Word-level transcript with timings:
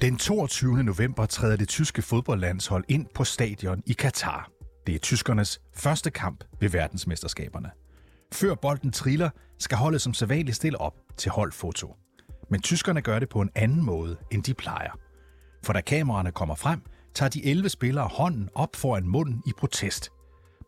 Den 0.00 0.16
22. 0.16 0.82
november 0.84 1.26
træder 1.26 1.56
det 1.56 1.68
tyske 1.68 2.02
fodboldlandshold 2.02 2.84
ind 2.88 3.06
på 3.14 3.24
stadion 3.24 3.82
i 3.86 3.92
Katar. 3.92 4.50
Det 4.86 4.94
er 4.94 4.98
tyskernes 4.98 5.60
første 5.74 6.10
kamp 6.10 6.44
ved 6.60 6.70
verdensmesterskaberne. 6.70 7.70
Før 8.32 8.54
bolden 8.54 8.92
triller, 8.92 9.30
skal 9.58 9.78
holdet 9.78 10.00
som 10.00 10.14
sædvanligt 10.14 10.56
stille 10.56 10.80
op 10.80 10.94
til 11.16 11.30
holdfoto. 11.30 11.96
Men 12.50 12.62
tyskerne 12.62 13.02
gør 13.02 13.18
det 13.18 13.28
på 13.28 13.40
en 13.40 13.50
anden 13.54 13.82
måde, 13.82 14.16
end 14.30 14.42
de 14.42 14.54
plejer. 14.54 14.98
For 15.64 15.72
da 15.72 15.80
kameraerne 15.80 16.32
kommer 16.32 16.54
frem, 16.54 16.82
tager 17.14 17.30
de 17.30 17.46
11 17.46 17.68
spillere 17.68 18.08
hånden 18.08 18.48
op 18.54 18.76
foran 18.76 19.08
munden 19.08 19.42
i 19.46 19.52
protest. 19.58 20.10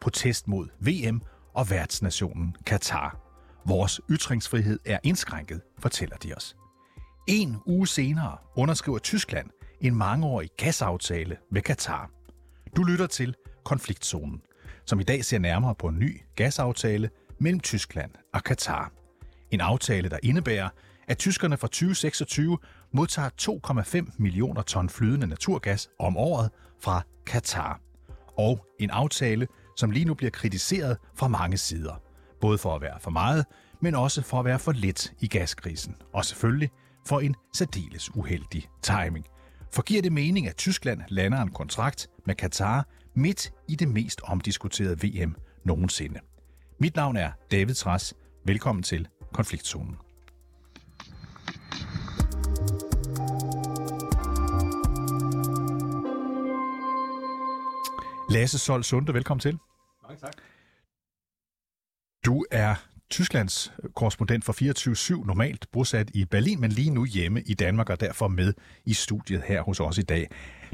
Protest 0.00 0.48
mod 0.48 0.68
VM 0.80 1.22
og 1.54 1.70
værtsnationen 1.70 2.56
Katar. 2.66 3.16
Vores 3.66 4.00
ytringsfrihed 4.10 4.78
er 4.84 4.98
indskrænket, 5.02 5.60
fortæller 5.78 6.16
de 6.16 6.34
os. 6.34 6.56
En 7.26 7.56
uge 7.66 7.86
senere 7.86 8.36
underskriver 8.56 8.98
Tyskland 8.98 9.50
en 9.80 9.94
mangeårig 9.94 10.50
gasaftale 10.56 11.36
med 11.50 11.62
Katar. 11.62 12.10
Du 12.76 12.82
lytter 12.82 13.06
til 13.06 13.34
Konfliktzonen, 13.64 14.42
som 14.86 15.00
i 15.00 15.02
dag 15.02 15.24
ser 15.24 15.38
nærmere 15.38 15.74
på 15.74 15.86
en 15.86 15.98
ny 15.98 16.20
gasaftale 16.36 17.10
mellem 17.38 17.60
Tyskland 17.60 18.10
og 18.34 18.44
Katar. 18.44 18.92
En 19.50 19.60
aftale, 19.60 20.08
der 20.08 20.18
indebærer, 20.22 20.68
at 21.08 21.18
tyskerne 21.18 21.56
fra 21.56 21.66
2026 21.66 22.58
modtager 22.92 23.30
2,5 24.06 24.14
millioner 24.18 24.62
ton 24.62 24.88
flydende 24.88 25.26
naturgas 25.26 25.88
om 25.98 26.16
året 26.16 26.50
fra 26.80 27.02
Katar. 27.26 27.80
Og 28.36 28.66
en 28.80 28.90
aftale, 28.90 29.46
som 29.76 29.90
lige 29.90 30.04
nu 30.04 30.14
bliver 30.14 30.30
kritiseret 30.30 30.96
fra 31.14 31.28
mange 31.28 31.56
sider. 31.56 32.02
Både 32.40 32.58
for 32.58 32.74
at 32.74 32.82
være 32.82 33.00
for 33.00 33.10
meget, 33.10 33.44
men 33.80 33.94
også 33.94 34.22
for 34.22 34.38
at 34.38 34.44
være 34.44 34.58
for 34.58 34.72
lidt 34.72 35.12
i 35.20 35.28
gaskrisen. 35.28 35.96
Og 36.12 36.24
selvfølgelig 36.24 36.70
for 37.06 37.20
en 37.20 37.34
særdeles 37.54 38.16
uheldig 38.16 38.68
timing. 38.82 39.26
For 39.72 39.82
giver 39.82 40.02
det 40.02 40.12
mening, 40.12 40.48
at 40.48 40.56
Tyskland 40.56 41.00
lander 41.08 41.42
en 41.42 41.50
kontrakt 41.50 42.08
med 42.26 42.34
Katar 42.34 42.86
midt 43.14 43.52
i 43.68 43.74
det 43.74 43.88
mest 43.88 44.20
omdiskuterede 44.24 45.00
VM 45.02 45.34
nogensinde? 45.64 46.20
Mit 46.78 46.96
navn 46.96 47.16
er 47.16 47.30
David 47.50 47.74
Tras. 47.74 48.14
Velkommen 48.44 48.82
til 48.82 49.08
Konfliktzonen. 49.32 49.96
Lasse 58.30 58.58
Sol 58.58 58.84
Sunde, 58.84 59.14
velkommen 59.14 59.40
til. 59.40 59.58
Mange 60.02 60.20
tak. 60.20 60.32
Du 62.24 62.44
er 62.50 62.74
Tysklands 63.10 63.72
øh, 63.84 63.90
korrespondent 63.90 64.44
for 64.44 65.20
24-7, 65.22 65.26
normalt 65.26 65.66
bosat 65.72 66.10
i 66.14 66.24
Berlin, 66.24 66.60
men 66.60 66.72
lige 66.72 66.90
nu 66.90 67.04
hjemme 67.04 67.42
i 67.42 67.54
Danmark 67.54 67.90
og 67.90 68.00
derfor 68.00 68.28
med 68.28 68.54
i 68.84 68.94
studiet 68.94 69.42
her 69.42 69.62
hos 69.62 69.80
os 69.80 69.98
i 69.98 70.02
dag. 70.02 70.28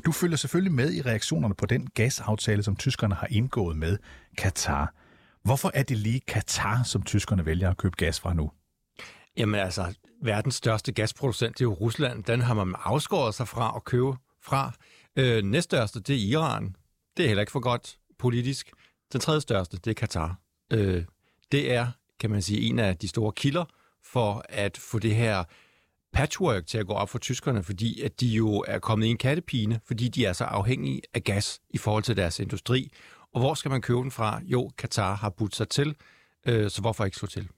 Du 0.04 0.12
følger 0.12 0.36
selvfølgelig 0.36 0.72
med 0.72 0.92
i 0.92 1.02
reaktionerne 1.02 1.54
på 1.54 1.66
den 1.66 1.86
gasaftale, 1.94 2.62
som 2.62 2.76
tyskerne 2.76 3.14
har 3.14 3.26
indgået 3.30 3.76
med 3.76 3.98
Katar. 4.38 4.94
Hvorfor 5.42 5.70
er 5.74 5.82
det 5.82 5.98
lige 5.98 6.20
Katar, 6.20 6.82
som 6.82 7.02
tyskerne 7.02 7.46
vælger 7.46 7.70
at 7.70 7.76
købe 7.76 7.96
gas 7.96 8.20
fra 8.20 8.34
nu? 8.34 8.50
Jamen 9.36 9.60
altså, 9.60 9.94
verdens 10.22 10.54
største 10.54 10.92
gasproducent, 10.92 11.58
det 11.58 11.60
er 11.60 11.68
jo 11.68 11.72
Rusland. 11.72 12.24
Den 12.24 12.40
har 12.40 12.54
man 12.54 12.74
afskåret 12.84 13.34
sig 13.34 13.48
fra 13.48 13.72
at 13.76 13.84
købe 13.84 14.16
fra. 14.42 14.72
Øh, 15.16 15.44
næststørste, 15.44 16.00
det 16.00 16.14
er 16.14 16.28
Iran. 16.28 16.76
Det 17.16 17.24
er 17.24 17.28
heller 17.28 17.42
ikke 17.42 17.52
for 17.52 17.60
godt 17.60 17.98
politisk. 18.18 18.72
Den 19.12 19.20
tredje 19.20 19.40
største, 19.40 19.76
det 19.76 19.90
er 19.90 19.94
Katar. 19.94 20.36
Øh, 20.72 21.04
det 21.52 21.72
er, 21.72 21.86
kan 22.20 22.30
man 22.30 22.42
sige, 22.42 22.60
en 22.60 22.78
af 22.78 22.96
de 22.96 23.08
store 23.08 23.32
kilder 23.32 23.64
for 24.04 24.44
at 24.48 24.78
få 24.78 24.98
det 24.98 25.14
her 25.14 25.44
patchwork 26.12 26.66
til 26.66 26.78
at 26.78 26.86
gå 26.86 26.92
op 26.92 27.10
for 27.10 27.18
tyskerne, 27.18 27.62
fordi 27.62 28.00
at 28.00 28.20
de 28.20 28.26
jo 28.26 28.64
er 28.68 28.78
kommet 28.78 29.06
i 29.06 29.10
en 29.10 29.18
kattepine, 29.18 29.80
fordi 29.86 30.08
de 30.08 30.24
er 30.24 30.32
så 30.32 30.44
afhængige 30.44 31.02
af 31.14 31.24
gas 31.24 31.60
i 31.70 31.78
forhold 31.78 32.02
til 32.02 32.16
deres 32.16 32.40
industri. 32.40 32.90
Og 33.32 33.40
hvor 33.40 33.54
skal 33.54 33.70
man 33.70 33.82
købe 33.82 33.98
den 33.98 34.10
fra? 34.10 34.40
Jo, 34.44 34.70
Katar 34.78 35.14
har 35.14 35.30
budt 35.30 35.56
sig 35.56 35.68
til, 35.68 35.96
øh, 36.46 36.70
så 36.70 36.80
hvorfor 36.80 37.04
ikke 37.04 37.16
slå 37.16 37.28
til? 37.28 37.48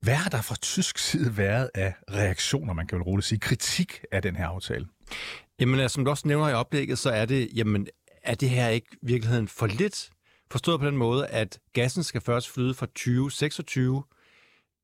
Hvad 0.00 0.14
har 0.14 0.30
der 0.30 0.42
fra 0.42 0.56
tysk 0.62 0.98
side 0.98 1.36
været 1.36 1.70
af 1.74 1.94
reaktioner, 2.10 2.72
man 2.72 2.86
kan 2.86 2.98
vel 2.98 3.02
roligt 3.02 3.26
sige, 3.26 3.38
kritik 3.38 4.04
af 4.12 4.22
den 4.22 4.36
her 4.36 4.46
aftale? 4.46 4.86
Jamen, 5.60 5.80
altså, 5.80 5.94
som 5.94 6.04
du 6.04 6.10
også 6.10 6.28
nævner 6.28 6.48
i 6.48 6.52
oplægget, 6.52 6.98
så 6.98 7.10
er 7.10 7.26
det, 7.26 7.48
jamen, 7.54 7.86
er 8.22 8.34
det 8.34 8.50
her 8.50 8.68
ikke 8.68 8.88
virkeligheden 9.02 9.48
for 9.48 9.66
lidt? 9.66 10.10
Forstået 10.50 10.80
på 10.80 10.86
den 10.86 10.96
måde, 10.96 11.26
at 11.26 11.58
gassen 11.72 12.02
skal 12.02 12.20
først 12.20 12.48
flyde 12.50 12.74
fra 12.74 12.86
2026. 12.86 14.02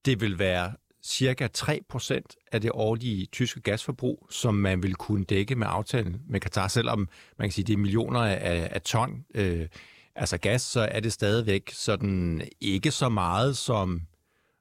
Det 0.04 0.20
vil 0.20 0.38
være 0.38 0.72
cirka 1.04 1.48
3% 1.58 2.48
af 2.52 2.60
det 2.60 2.70
årlige 2.75 3.26
tyske 3.26 3.60
gasforbrug, 3.60 4.26
som 4.30 4.54
man 4.54 4.82
vil 4.82 4.94
kunne 4.94 5.24
dække 5.24 5.54
med 5.54 5.66
aftalen 5.70 6.22
med 6.26 6.41
Katar, 6.41 6.69
selvom 6.69 7.08
man 7.38 7.48
kan 7.48 7.53
sige, 7.53 7.64
det 7.64 7.72
er 7.72 7.76
millioner 7.76 8.20
af, 8.20 8.69
af 8.72 8.82
ton 8.82 9.24
øh, 9.34 9.69
altså 10.16 10.38
gas, 10.38 10.62
så 10.62 10.80
er 10.80 11.00
det 11.00 11.12
stadigvæk 11.12 11.70
sådan 11.70 12.48
ikke 12.60 12.91
så 12.91 13.08
meget 13.08 13.56
som, 13.56 14.03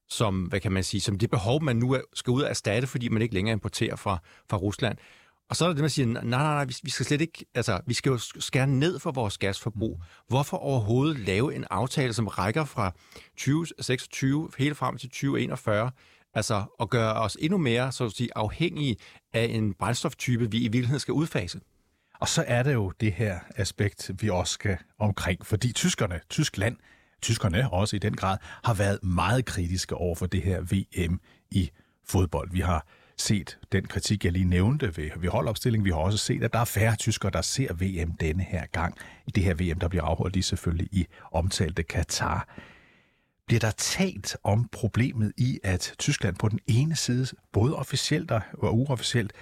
som, 0.09 0.43
hvad 0.43 0.59
kan 0.59 0.71
man 0.71 0.83
sige, 0.83 1.01
som 1.01 1.17
det 1.17 1.29
behov, 1.29 1.63
man 1.63 1.75
nu 1.75 1.97
skal 2.13 2.31
ud 2.31 2.41
og 2.41 2.49
erstatte, 2.49 2.87
fordi 2.87 3.09
man 3.09 3.21
ikke 3.21 3.33
længere 3.33 3.53
importerer 3.53 3.95
fra, 3.95 4.17
fra 4.49 4.57
Rusland. 4.57 4.97
Og 5.53 5.57
så 5.57 5.65
er 5.65 5.69
det 5.69 5.77
det, 5.77 5.83
man 5.83 5.89
siger, 5.89 6.05
nej, 6.05 6.23
nej, 6.23 6.65
nej, 6.65 6.65
vi 6.83 6.89
skal 6.89 7.05
slet 7.05 7.21
ikke, 7.21 7.45
altså, 7.55 7.81
vi 7.85 7.93
skal 7.93 8.09
jo 8.09 8.17
skære 8.17 8.67
ned 8.67 8.99
for 8.99 9.11
vores 9.11 9.37
gasforbrug. 9.37 10.01
Hvorfor 10.27 10.57
overhovedet 10.57 11.19
lave 11.19 11.55
en 11.55 11.65
aftale, 11.69 12.13
som 12.13 12.27
rækker 12.27 12.65
fra 12.65 12.91
2026 13.37 14.49
helt 14.57 14.77
frem 14.77 14.97
til 14.97 15.09
2041, 15.09 15.91
altså 16.33 16.63
at 16.79 16.89
gøre 16.89 17.13
os 17.13 17.37
endnu 17.39 17.57
mere, 17.57 17.91
så 17.91 18.05
at 18.05 18.11
sige, 18.11 18.29
afhængige 18.35 18.95
af 19.33 19.45
en 19.45 19.73
brændstoftype, 19.73 20.51
vi 20.51 20.57
i 20.57 20.67
virkeligheden 20.67 20.99
skal 20.99 21.11
udfase? 21.11 21.59
Og 22.19 22.27
så 22.27 22.43
er 22.47 22.63
det 22.63 22.73
jo 22.73 22.91
det 22.99 23.13
her 23.13 23.39
aspekt, 23.55 24.11
vi 24.19 24.29
også 24.29 24.53
skal 24.53 24.77
omkring, 24.99 25.45
fordi 25.45 25.71
tyskerne, 25.71 26.19
Tyskland, 26.29 26.77
tyskerne 27.21 27.73
også 27.73 27.95
i 27.95 27.99
den 27.99 28.15
grad, 28.15 28.37
har 28.63 28.73
været 28.73 29.03
meget 29.03 29.45
kritiske 29.45 29.95
over 29.95 30.15
for 30.15 30.25
det 30.25 30.41
her 30.41 30.61
VM 30.61 31.19
i 31.51 31.69
fodbold. 32.05 32.51
Vi 32.51 32.59
har 32.59 32.87
set 33.17 33.59
den 33.71 33.85
kritik, 33.85 34.25
jeg 34.25 34.31
lige 34.31 34.45
nævnte 34.45 34.97
ved, 34.97 35.09
ved 35.17 35.29
holdopstilling. 35.29 35.85
Vi 35.85 35.89
har 35.89 35.97
også 35.97 36.17
set, 36.17 36.43
at 36.43 36.53
der 36.53 36.59
er 36.59 36.65
færre 36.65 36.95
tyskere, 36.95 37.31
der 37.31 37.41
ser 37.41 37.73
VM 37.73 38.11
denne 38.11 38.43
her 38.43 38.65
gang. 38.65 38.97
I 39.27 39.31
det 39.31 39.43
her 39.43 39.53
VM, 39.53 39.79
der 39.79 39.87
bliver 39.87 40.03
afholdt 40.03 40.33
lige 40.33 40.43
selvfølgelig 40.43 40.89
i 40.91 41.05
omtalte 41.31 41.83
Katar. 41.83 42.47
Bliver 43.47 43.59
der 43.59 43.71
talt 43.71 44.37
om 44.43 44.69
problemet 44.71 45.33
i, 45.37 45.59
at 45.63 45.93
Tyskland 45.99 46.35
på 46.35 46.49
den 46.49 46.59
ene 46.67 46.95
side, 46.95 47.27
både 47.51 47.75
officielt 47.75 48.31
og 48.31 48.77
uofficielt, 48.77 49.33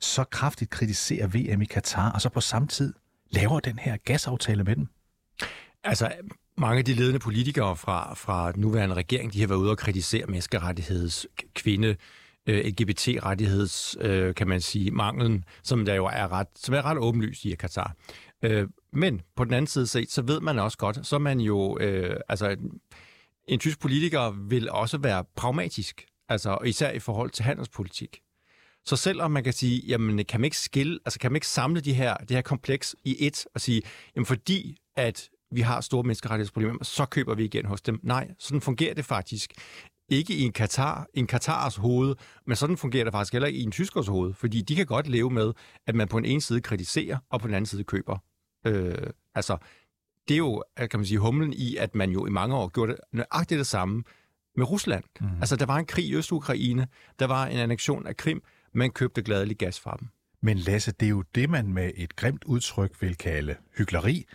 så 0.00 0.24
kraftigt 0.24 0.70
kritiserer 0.70 1.26
VM 1.26 1.62
i 1.62 1.64
Katar, 1.64 2.12
og 2.12 2.20
så 2.20 2.28
på 2.28 2.40
samme 2.40 2.68
tid 2.68 2.94
laver 3.30 3.60
den 3.60 3.78
her 3.78 3.96
gasaftale 3.96 4.64
med 4.64 4.76
dem? 4.76 4.86
Altså, 5.84 6.12
mange 6.56 6.78
af 6.78 6.84
de 6.84 6.94
ledende 6.94 7.18
politikere 7.18 7.76
fra, 7.76 8.14
fra 8.14 8.52
den 8.52 8.60
nuværende 8.60 8.94
regering, 8.94 9.32
de 9.32 9.40
har 9.40 9.46
været 9.46 9.58
ude 9.58 9.70
og 9.70 9.78
kritisere 9.78 10.26
menneskerettigheds, 10.26 11.26
kvinde, 11.54 11.96
øh, 12.48 12.64
LGBT-rettigheds, 12.64 13.96
øh, 14.00 14.34
kan 14.34 14.48
man 14.48 14.60
sige, 14.60 14.90
manglen, 14.90 15.44
som 15.62 15.84
der 15.84 15.94
jo 15.94 16.04
er 16.04 16.32
ret, 16.32 16.46
som 16.56 16.74
er 16.74 16.84
ret 16.84 16.98
åbenlyst 16.98 17.44
i 17.44 17.54
Katar. 17.54 17.94
Øh, 18.42 18.68
men 18.92 19.20
på 19.36 19.44
den 19.44 19.52
anden 19.52 19.66
side 19.66 19.86
set, 19.86 20.10
så 20.10 20.22
ved 20.22 20.40
man 20.40 20.58
også 20.58 20.78
godt, 20.78 21.06
så 21.06 21.18
man 21.18 21.40
jo, 21.40 21.78
øh, 21.80 22.20
altså 22.28 22.56
en 23.48 23.58
tysk 23.58 23.80
politiker 23.80 24.30
vil 24.48 24.70
også 24.70 24.98
være 24.98 25.24
pragmatisk, 25.36 26.06
altså 26.28 26.58
især 26.64 26.90
i 26.90 26.98
forhold 26.98 27.30
til 27.30 27.44
handelspolitik. 27.44 28.20
Så 28.84 28.96
selvom 28.96 29.30
man 29.30 29.44
kan 29.44 29.52
sige, 29.52 29.82
jamen 29.86 30.24
kan 30.24 30.40
man 30.40 30.44
ikke 30.44 30.58
skille, 30.58 30.98
altså 31.04 31.18
kan 31.18 31.32
man 31.32 31.36
ikke 31.36 31.46
samle 31.46 31.80
de 31.80 31.94
her, 31.94 32.16
det 32.16 32.30
her 32.30 32.42
kompleks 32.42 32.96
i 33.04 33.26
et 33.26 33.46
og 33.54 33.60
sige, 33.60 33.82
jamen 34.16 34.26
fordi 34.26 34.76
at 34.96 35.28
vi 35.50 35.60
har 35.60 35.80
store 35.80 36.02
menneskerettighedsproblemer, 36.02 36.84
så 36.84 37.04
køber 37.04 37.34
vi 37.34 37.44
igen 37.44 37.66
hos 37.66 37.80
dem. 37.82 38.00
Nej, 38.02 38.30
sådan 38.38 38.60
fungerer 38.60 38.94
det 38.94 39.04
faktisk 39.04 39.52
ikke 40.08 40.34
i 40.34 40.42
en 40.42 40.52
Katar, 40.52 41.06
en 41.14 41.26
Katars 41.26 41.76
hoved, 41.76 42.14
men 42.46 42.56
sådan 42.56 42.76
fungerer 42.76 43.04
det 43.04 43.12
faktisk 43.12 43.32
heller 43.32 43.46
ikke 43.46 43.58
i 43.58 43.62
en 43.62 43.72
tyskers 43.72 44.06
hoved, 44.06 44.34
fordi 44.34 44.62
de 44.62 44.76
kan 44.76 44.86
godt 44.86 45.06
leve 45.06 45.30
med, 45.30 45.52
at 45.86 45.94
man 45.94 46.08
på 46.08 46.18
den 46.18 46.24
ene 46.24 46.40
side 46.40 46.60
kritiserer, 46.60 47.18
og 47.30 47.40
på 47.40 47.46
den 47.46 47.54
anden 47.54 47.66
side 47.66 47.84
køber. 47.84 48.18
Øh, 48.66 49.10
altså, 49.34 49.56
det 50.28 50.34
er 50.34 50.38
jo, 50.38 50.64
kan 50.76 50.90
man 50.94 51.04
sige, 51.04 51.18
humlen 51.18 51.52
i, 51.52 51.76
at 51.76 51.94
man 51.94 52.10
jo 52.10 52.26
i 52.26 52.30
mange 52.30 52.56
år 52.56 52.68
gjorde 52.68 52.92
det 52.92 53.00
nøjagtigt 53.12 53.58
det 53.58 53.66
samme 53.66 54.04
med 54.56 54.70
Rusland. 54.70 55.04
Mm. 55.20 55.28
Altså, 55.40 55.56
der 55.56 55.66
var 55.66 55.76
en 55.76 55.86
krig 55.86 56.04
i 56.04 56.14
Øst-Ukraine, 56.14 56.86
der 57.18 57.26
var 57.26 57.46
en 57.46 57.58
annexion 57.58 58.06
af 58.06 58.16
Krim, 58.16 58.42
man 58.74 58.90
købte 58.90 59.22
gladeligt 59.22 59.58
gas 59.58 59.80
fra 59.80 59.96
dem. 60.00 60.08
Men 60.42 60.58
Lasse, 60.58 60.92
det 60.92 61.06
er 61.06 61.10
jo 61.10 61.24
det, 61.34 61.50
man 61.50 61.72
med 61.72 61.90
et 61.96 62.16
grimt 62.16 62.44
udtryk 62.44 63.02
vil 63.02 63.16
kalde 63.16 63.56
hyggeleri, 63.76 64.26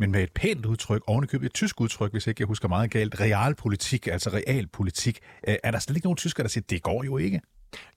men 0.00 0.12
med 0.12 0.22
et 0.22 0.32
pænt 0.32 0.66
udtryk, 0.66 1.02
ovenikøbet 1.06 1.46
et 1.46 1.54
tysk 1.54 1.80
udtryk, 1.80 2.12
hvis 2.12 2.26
ikke 2.26 2.40
jeg 2.40 2.46
husker 2.46 2.68
meget 2.68 2.90
galt, 2.90 3.20
realpolitik, 3.20 4.06
altså 4.06 4.30
realpolitik. 4.30 5.18
Øh, 5.48 5.56
er 5.62 5.70
der 5.70 5.78
slet 5.78 5.96
ikke 5.96 6.06
nogen 6.06 6.16
tysker, 6.16 6.42
der 6.42 6.48
siger, 6.48 6.64
det 6.70 6.82
går 6.82 7.04
jo 7.04 7.16
ikke? 7.16 7.40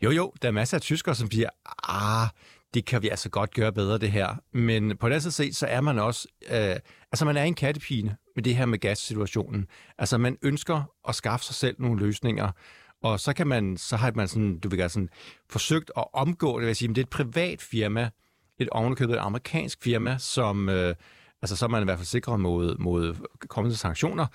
Jo, 0.02 0.12
jo, 0.12 0.34
der 0.42 0.48
er 0.48 0.52
masser 0.52 0.78
af 0.78 0.82
tyskere, 0.82 1.16
som 1.16 1.32
siger, 1.32 1.50
ah, 1.84 2.28
det 2.74 2.86
kan 2.86 3.02
vi 3.02 3.10
altså 3.10 3.30
godt 3.30 3.54
gøre 3.54 3.74
bedre, 3.74 3.98
det 3.98 4.12
her. 4.12 4.36
Men 4.54 4.98
på 4.98 5.08
den 5.08 5.14
anden 5.14 5.32
side, 5.32 5.54
så 5.54 5.68
er 5.68 5.82
man 5.82 6.00
også, 6.00 6.28
øh, 6.50 6.76
altså 7.12 7.26
man 7.26 7.38
er 7.38 7.44
en 7.44 7.56
kattepine 7.56 8.16
med 8.36 8.44
det 8.44 8.56
her 8.56 8.66
med 8.66 8.80
gassituationen. 8.80 9.68
Altså 9.98 10.18
man 10.18 10.38
ønsker 10.42 10.84
at 11.08 11.16
skaffe 11.16 11.46
sig 11.46 11.56
selv 11.56 11.76
nogle 11.80 12.00
løsninger, 12.00 12.52
og 13.04 13.20
så 13.20 13.34
kan 13.34 13.48
man, 13.48 13.78
så 13.78 13.96
har 13.96 14.12
man 14.16 14.28
sådan, 14.28 14.60
du 14.60 14.70
vil 14.70 14.82
altså 14.82 15.00
gøre 15.00 15.08
sådan, 15.08 15.10
forsøgt 15.50 15.92
at 15.98 16.06
omgå 16.14 16.60
det, 16.60 16.68
vil 16.68 16.76
sige, 16.76 16.88
men 16.88 16.96
det 16.96 17.02
er 17.02 17.06
et 17.06 17.10
privat 17.10 17.62
firma, 17.62 18.10
et 18.60 18.70
ovenikøbet 18.70 19.18
amerikansk 19.18 19.84
firma, 19.84 20.18
som, 20.18 20.70
øh, 20.70 20.96
altså 21.44 21.56
så 21.56 21.66
er 21.66 21.70
man 21.70 21.84
i 21.84 21.86
hvert 21.86 21.98
fald 21.98 22.06
sikret 22.06 22.40
mod, 22.40 22.78
mod 22.78 23.16
kommende 23.48 23.78
sanktioner, 23.78 24.26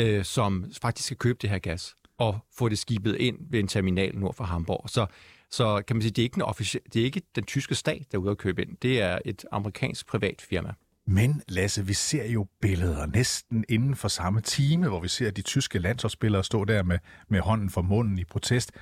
øh, 0.00 0.24
som 0.24 0.64
faktisk 0.82 1.06
skal 1.06 1.16
købe 1.16 1.38
det 1.42 1.50
her 1.50 1.58
gas 1.58 1.94
og 2.18 2.38
få 2.58 2.68
det 2.68 2.78
skibet 2.78 3.16
ind 3.16 3.36
ved 3.50 3.60
en 3.60 3.68
terminal 3.68 4.18
nord 4.18 4.34
for 4.34 4.44
Hamburg. 4.44 4.90
Så, 4.90 5.06
så 5.50 5.82
kan 5.86 5.96
man 5.96 6.02
sige, 6.02 6.10
det 6.10 6.22
er 6.22 6.24
ikke 6.24 6.34
den, 6.34 6.42
officie- 6.42 6.88
det 6.92 7.00
er 7.00 7.04
ikke 7.04 7.22
den 7.34 7.44
tyske 7.44 7.74
stat, 7.74 8.02
der 8.12 8.18
er 8.18 8.22
ude 8.22 8.30
at 8.30 8.38
købe 8.38 8.62
ind. 8.62 8.76
Det 8.82 9.00
er 9.02 9.18
et 9.24 9.44
amerikansk 9.52 10.06
privat 10.06 10.42
firma. 10.48 10.72
Men 11.06 11.42
Lasse, 11.48 11.86
vi 11.86 11.94
ser 11.94 12.26
jo 12.26 12.46
billeder 12.60 13.06
næsten 13.06 13.64
inden 13.68 13.96
for 13.96 14.08
samme 14.08 14.40
time, 14.40 14.88
hvor 14.88 15.00
vi 15.00 15.08
ser 15.08 15.30
de 15.30 15.42
tyske 15.42 15.78
landsholdsspillere 15.78 16.44
stå 16.44 16.64
der 16.64 16.82
med, 16.82 16.98
med 17.28 17.40
hånden 17.40 17.70
for 17.70 17.82
munden 17.82 18.18
i 18.18 18.24
protest. 18.24 18.72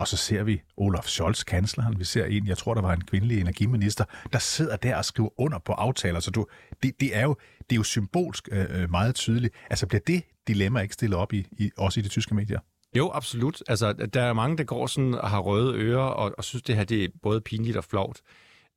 Og 0.00 0.08
så 0.08 0.16
ser 0.16 0.42
vi 0.42 0.62
Olaf 0.76 1.04
Scholz, 1.04 1.44
kansleren. 1.44 1.98
Vi 1.98 2.04
ser 2.04 2.24
en, 2.24 2.46
jeg 2.46 2.58
tror, 2.58 2.74
der 2.74 2.82
var 2.82 2.92
en 2.92 3.00
kvindelig 3.00 3.40
energiminister, 3.40 4.04
der 4.32 4.38
sidder 4.38 4.76
der 4.76 4.96
og 4.96 5.04
skriver 5.04 5.40
under 5.40 5.58
på 5.58 5.72
aftaler. 5.72 6.20
Så 6.20 6.30
du, 6.30 6.46
det, 6.82 7.00
det, 7.00 7.16
er 7.16 7.22
jo, 7.22 7.36
det 7.58 7.72
er 7.72 7.76
jo 7.76 7.82
symbolsk 7.82 8.48
øh, 8.52 8.66
øh 8.70 8.90
meget 8.90 9.14
tydeligt. 9.14 9.54
Altså 9.70 9.86
bliver 9.86 10.00
det 10.06 10.22
dilemma 10.48 10.80
ikke 10.80 10.94
stillet 10.94 11.18
op 11.18 11.32
i, 11.32 11.46
i, 11.52 11.70
også 11.76 12.00
i 12.00 12.02
de 12.02 12.08
tyske 12.08 12.34
medier? 12.34 12.60
Jo, 12.96 13.10
absolut. 13.14 13.62
Altså, 13.68 13.92
der 13.92 14.22
er 14.22 14.32
mange, 14.32 14.56
der 14.56 14.64
går 14.64 14.86
sådan 14.86 15.14
og 15.14 15.30
har 15.30 15.38
røde 15.38 15.74
ører 15.74 16.02
og, 16.02 16.34
og 16.38 16.44
synes, 16.44 16.62
det 16.62 16.76
her 16.76 16.84
det 16.84 17.04
er 17.04 17.08
både 17.22 17.40
pinligt 17.40 17.76
og 17.76 17.84
flovt. 17.84 18.20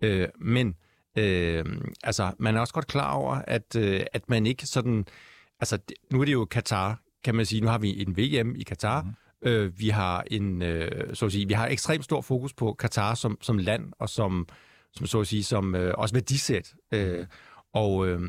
Øh, 0.02 0.28
men 0.40 0.76
øh, 1.18 1.66
altså, 2.04 2.32
man 2.40 2.56
er 2.56 2.60
også 2.60 2.74
godt 2.74 2.88
klar 2.88 3.14
over, 3.14 3.36
at, 3.36 3.76
øh, 3.76 4.02
at 4.14 4.30
man 4.30 4.46
ikke 4.46 4.66
sådan... 4.66 5.06
Altså, 5.60 5.78
nu 6.12 6.22
er 6.22 6.26
det 6.26 6.34
jo 6.34 6.46
Katar, 6.46 7.00
kan 7.24 7.36
man 7.36 7.46
sige. 7.46 7.62
Nu 7.62 7.68
har 7.68 7.78
vi 7.78 8.02
en 8.02 8.18
VM 8.18 8.56
i 8.56 8.64
Katar. 8.64 9.02
Mm. 9.02 9.10
Øh, 9.44 9.80
vi 9.80 9.90
har 9.90 10.24
en, 10.32 10.62
øh, 10.62 11.16
så 11.16 11.26
at 11.26 11.32
sige, 11.32 11.48
vi 11.48 11.54
har 11.54 11.68
ekstremt 11.68 12.04
stor 12.04 12.22
fokus 12.22 12.54
på 12.54 12.74
Katar 12.74 13.16
som, 13.16 13.38
som 13.42 13.58
land 13.58 13.94
og 14.00 14.10
som, 14.10 14.48
som 14.94 15.06
så 15.06 15.20
at 15.20 15.28
sige, 15.28 15.44
som 15.44 15.76
øh, 15.76 15.94
også 15.98 16.16
værdisæt. 16.16 16.74
Øh, 16.92 17.26
og, 17.74 18.08
øh, 18.08 18.22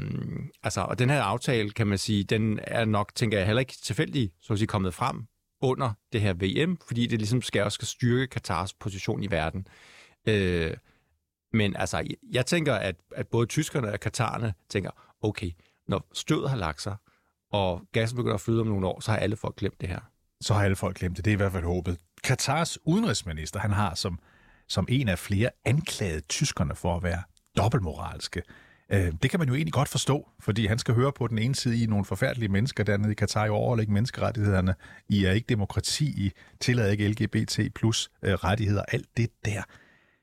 altså, 0.63 0.81
og 0.81 0.99
den 0.99 1.11
her 1.11 1.23
aftale, 1.23 1.71
kan 1.71 1.87
man 1.87 1.99
sige, 1.99 2.25
den 2.25 2.61
er 2.63 2.85
nok, 2.85 3.15
tænker 3.15 3.39
jeg, 3.39 3.47
heller 3.47 3.61
ikke 3.61 3.75
tilfældig, 3.83 4.33
så 4.41 4.53
at 4.53 4.59
sige, 4.59 4.67
kommet 4.67 4.95
frem 4.95 5.27
under 5.61 5.93
det 6.13 6.21
her 6.21 6.33
VM, 6.35 6.77
fordi 6.87 7.07
det 7.07 7.19
ligesom 7.19 7.43
skal 7.43 7.63
også 7.63 7.77
skal 7.77 7.89
styrke 7.89 8.27
Katars 8.27 8.75
position 8.75 9.23
i 9.23 9.31
verden. 9.31 9.67
Øh, 10.29 10.77
men 11.53 11.77
altså, 11.77 12.07
jeg 12.33 12.47
tænker, 12.47 12.75
at, 12.75 12.97
at 13.15 13.29
både 13.29 13.47
tyskerne 13.47 13.93
og 13.93 14.01
katarerne 14.01 14.55
tænker, 14.69 14.91
okay, 15.23 15.51
når 15.89 16.09
stødet 16.13 16.51
har 16.51 16.57
lagt 16.57 16.83
sig, 16.83 16.97
og 17.51 17.83
gassen 17.93 18.17
begynder 18.17 18.35
at 18.35 18.41
flyde 18.41 18.61
om 18.61 18.67
nogle 18.67 18.87
år, 18.87 19.01
så 19.01 19.11
har 19.11 19.19
alle 19.19 19.37
folk 19.37 19.57
glemt 19.57 19.81
det 19.81 19.89
her. 19.89 20.01
Så 20.41 20.55
har 20.55 20.65
alle 20.65 20.77
folk 20.77 20.97
glemt 20.97 21.17
det. 21.17 21.25
Det 21.25 21.31
er 21.31 21.35
i 21.35 21.37
hvert 21.37 21.53
fald 21.53 21.65
håbet. 21.65 21.99
Katars 22.25 22.79
udenrigsminister, 22.85 23.61
han 23.61 23.71
har 23.71 23.95
som, 23.95 24.19
som 24.69 24.87
en 24.89 25.09
af 25.09 25.19
flere 25.19 25.51
anklaget 25.65 26.29
tyskerne 26.29 26.75
for 26.75 26.97
at 26.97 27.03
være 27.03 27.23
dobbeltmoralske. 27.57 28.43
Øh, 28.93 29.13
det 29.23 29.31
kan 29.31 29.41
man 29.41 29.49
jo 29.49 29.55
egentlig 29.55 29.73
godt 29.73 29.89
forstå, 29.89 30.29
fordi 30.41 30.67
han 30.67 30.79
skal 30.79 30.95
høre 30.95 31.13
på 31.13 31.27
den 31.27 31.39
ene 31.39 31.55
side, 31.55 31.83
I 31.83 31.87
nogle 31.87 32.05
forfærdelige 32.05 32.49
mennesker 32.49 32.85
dernede 32.85 33.13
i 33.13 33.15
Katar, 33.15 33.45
I 33.45 33.49
overholder 33.49 33.81
ikke 33.81 33.93
menneskerettighederne, 33.93 34.75
I 35.09 35.25
er 35.25 35.33
ikke 35.33 35.47
demokrati, 35.49 36.05
I 36.05 36.31
tillader 36.61 36.91
ikke 36.91 37.09
LGBT 37.09 37.59
plus 37.75 38.11
øh, 38.23 38.35
rettigheder, 38.35 38.83
alt 38.83 39.17
det 39.17 39.31
der. 39.45 39.63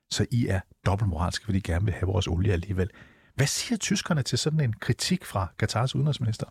Så 0.10 0.26
I 0.32 0.48
er 0.48 0.60
dobbeltmoralske, 0.86 1.46
fordi 1.46 1.58
I 1.58 1.62
gerne 1.62 1.86
vil 1.86 1.94
have 1.94 2.08
vores 2.08 2.28
olie 2.28 2.54
alligevel. 2.54 2.90
Hvad 3.36 3.48
siger 3.48 3.78
tyskerne 3.78 4.24
til 4.24 4.38
sådan 4.38 4.60
en 4.60 4.74
kritik 4.74 5.26
fra 5.26 5.48
Katars 5.60 5.96
udenrigsminister? 5.96 6.46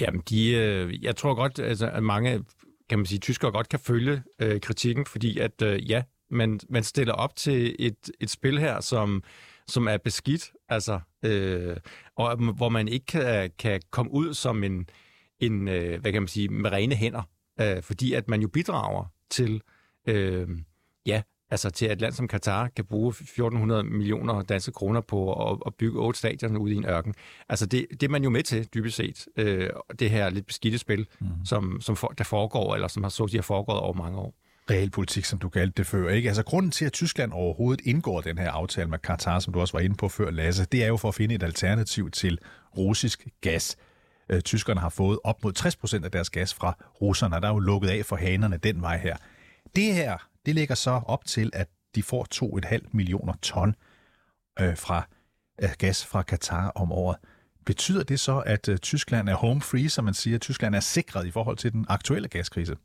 Jamen, 0.00 0.22
de, 0.28 0.50
øh, 0.50 1.04
jeg 1.04 1.16
tror 1.16 1.34
godt, 1.34 1.58
altså, 1.58 1.90
at 1.90 2.02
mange 2.02 2.44
kan 2.88 2.98
man 2.98 3.06
sige, 3.06 3.18
tyskere 3.18 3.52
godt 3.52 3.68
kan 3.68 3.78
følge 3.78 4.22
øh, 4.38 4.60
kritikken, 4.60 5.06
fordi 5.06 5.38
at 5.38 5.62
øh, 5.62 5.90
ja, 5.90 6.02
man, 6.30 6.60
man 6.68 6.84
stiller 6.84 7.14
op 7.14 7.36
til 7.36 7.76
et, 7.78 8.10
et 8.20 8.30
spil 8.30 8.58
her, 8.58 8.80
som, 8.80 9.22
som 9.66 9.88
er 9.88 9.96
beskidt, 9.96 10.52
altså, 10.68 11.00
øh, 11.24 11.76
og 12.16 12.36
hvor 12.36 12.68
man 12.68 12.88
ikke 12.88 13.06
kan, 13.06 13.50
kan 13.58 13.80
komme 13.90 14.12
ud 14.12 14.34
som 14.34 14.64
en, 14.64 14.88
en 15.40 15.68
øh, 15.68 16.00
hvad 16.00 16.12
kan 16.12 16.22
man 16.22 16.28
sige, 16.28 16.48
med 16.48 16.72
rene 16.72 16.94
hænder, 16.94 17.22
øh, 17.60 17.82
fordi 17.82 18.12
at 18.12 18.28
man 18.28 18.40
jo 18.40 18.48
bidrager 18.48 19.04
til, 19.30 19.62
øh, 20.06 20.48
ja, 21.06 21.22
altså 21.50 21.70
til 21.70 21.90
et 21.90 22.00
land 22.00 22.12
som 22.12 22.28
Katar 22.28 22.68
kan 22.68 22.84
bruge 22.84 23.08
1400 23.08 23.82
millioner 23.82 24.42
danske 24.42 24.72
kroner 24.72 25.00
på 25.00 25.50
at, 25.50 25.58
at 25.66 25.74
bygge 25.74 26.00
otte 26.00 26.18
stadioner 26.18 26.60
ude 26.60 26.74
i 26.74 26.76
en 26.76 26.86
ørken. 26.86 27.14
Altså 27.48 27.66
det, 27.66 27.86
det 27.90 28.02
er 28.02 28.08
man 28.08 28.24
jo 28.24 28.30
med 28.30 28.42
til, 28.42 28.68
dybest 28.74 28.96
set. 28.96 29.26
Øh, 29.36 29.70
det 29.98 30.10
her 30.10 30.30
lidt 30.30 30.46
beskidte 30.46 30.78
spil, 30.78 31.06
mm. 31.20 31.26
som, 31.44 31.80
som 31.80 31.96
for, 31.96 32.08
der 32.08 32.24
foregår, 32.24 32.74
eller 32.74 32.88
som 32.88 33.02
har 33.02 33.10
så 33.10 33.24
at 33.24 33.30
sige 33.30 33.42
foregået 33.42 33.80
over 33.80 33.92
mange 33.92 34.18
år 34.18 34.34
realpolitik, 34.70 35.24
som 35.24 35.38
du 35.38 35.48
kaldte 35.48 35.74
det 35.76 35.86
før. 35.86 36.08
Ikke? 36.08 36.28
Altså 36.28 36.42
grunden 36.42 36.70
til, 36.70 36.84
at 36.84 36.92
Tyskland 36.92 37.32
overhovedet 37.32 37.86
indgår 37.86 38.20
den 38.20 38.38
her 38.38 38.50
aftale 38.50 38.88
med 38.88 38.98
Katar, 38.98 39.38
som 39.38 39.52
du 39.52 39.60
også 39.60 39.72
var 39.72 39.80
inde 39.80 39.96
på 39.96 40.08
før, 40.08 40.30
Lasse, 40.30 40.64
det 40.64 40.82
er 40.84 40.86
jo 40.86 40.96
for 40.96 41.08
at 41.08 41.14
finde 41.14 41.34
et 41.34 41.42
alternativ 41.42 42.10
til 42.10 42.38
russisk 42.76 43.26
gas. 43.40 43.76
Øh, 44.28 44.40
tyskerne 44.40 44.80
har 44.80 44.88
fået 44.88 45.18
op 45.24 45.44
mod 45.44 45.52
60 45.52 45.76
procent 45.76 46.04
af 46.04 46.10
deres 46.10 46.30
gas 46.30 46.54
fra 46.54 46.76
russerne, 47.02 47.34
der 47.34 47.48
er 47.48 47.52
jo 47.52 47.58
lukket 47.58 47.88
af 47.88 48.04
for 48.04 48.16
hanerne 48.16 48.56
den 48.56 48.82
vej 48.82 48.98
her. 48.98 49.16
Det 49.76 49.94
her, 49.94 50.27
det 50.46 50.54
ligger 50.54 50.74
så 50.74 50.90
op 50.90 51.24
til, 51.24 51.50
at 51.54 51.68
de 51.94 52.02
får 52.02 52.26
2,5 52.74 52.88
millioner 52.92 53.32
ton 53.42 53.74
øh, 54.60 54.76
fra 54.76 55.06
øh, 55.62 55.68
gas 55.78 56.06
fra 56.06 56.22
Katar 56.22 56.68
om 56.68 56.92
året. 56.92 57.16
Betyder 57.66 58.02
det 58.02 58.20
så, 58.20 58.38
at 58.38 58.68
øh, 58.68 58.78
Tyskland 58.78 59.28
er 59.28 59.34
home 59.34 59.60
free, 59.60 59.88
som 59.88 60.04
man 60.04 60.14
siger, 60.14 60.34
at 60.34 60.40
Tyskland 60.40 60.74
er 60.74 60.80
sikret 60.80 61.26
i 61.26 61.30
forhold 61.30 61.56
til 61.56 61.72
den 61.72 61.86
aktuelle 61.88 62.28
gaskrise? 62.28 62.76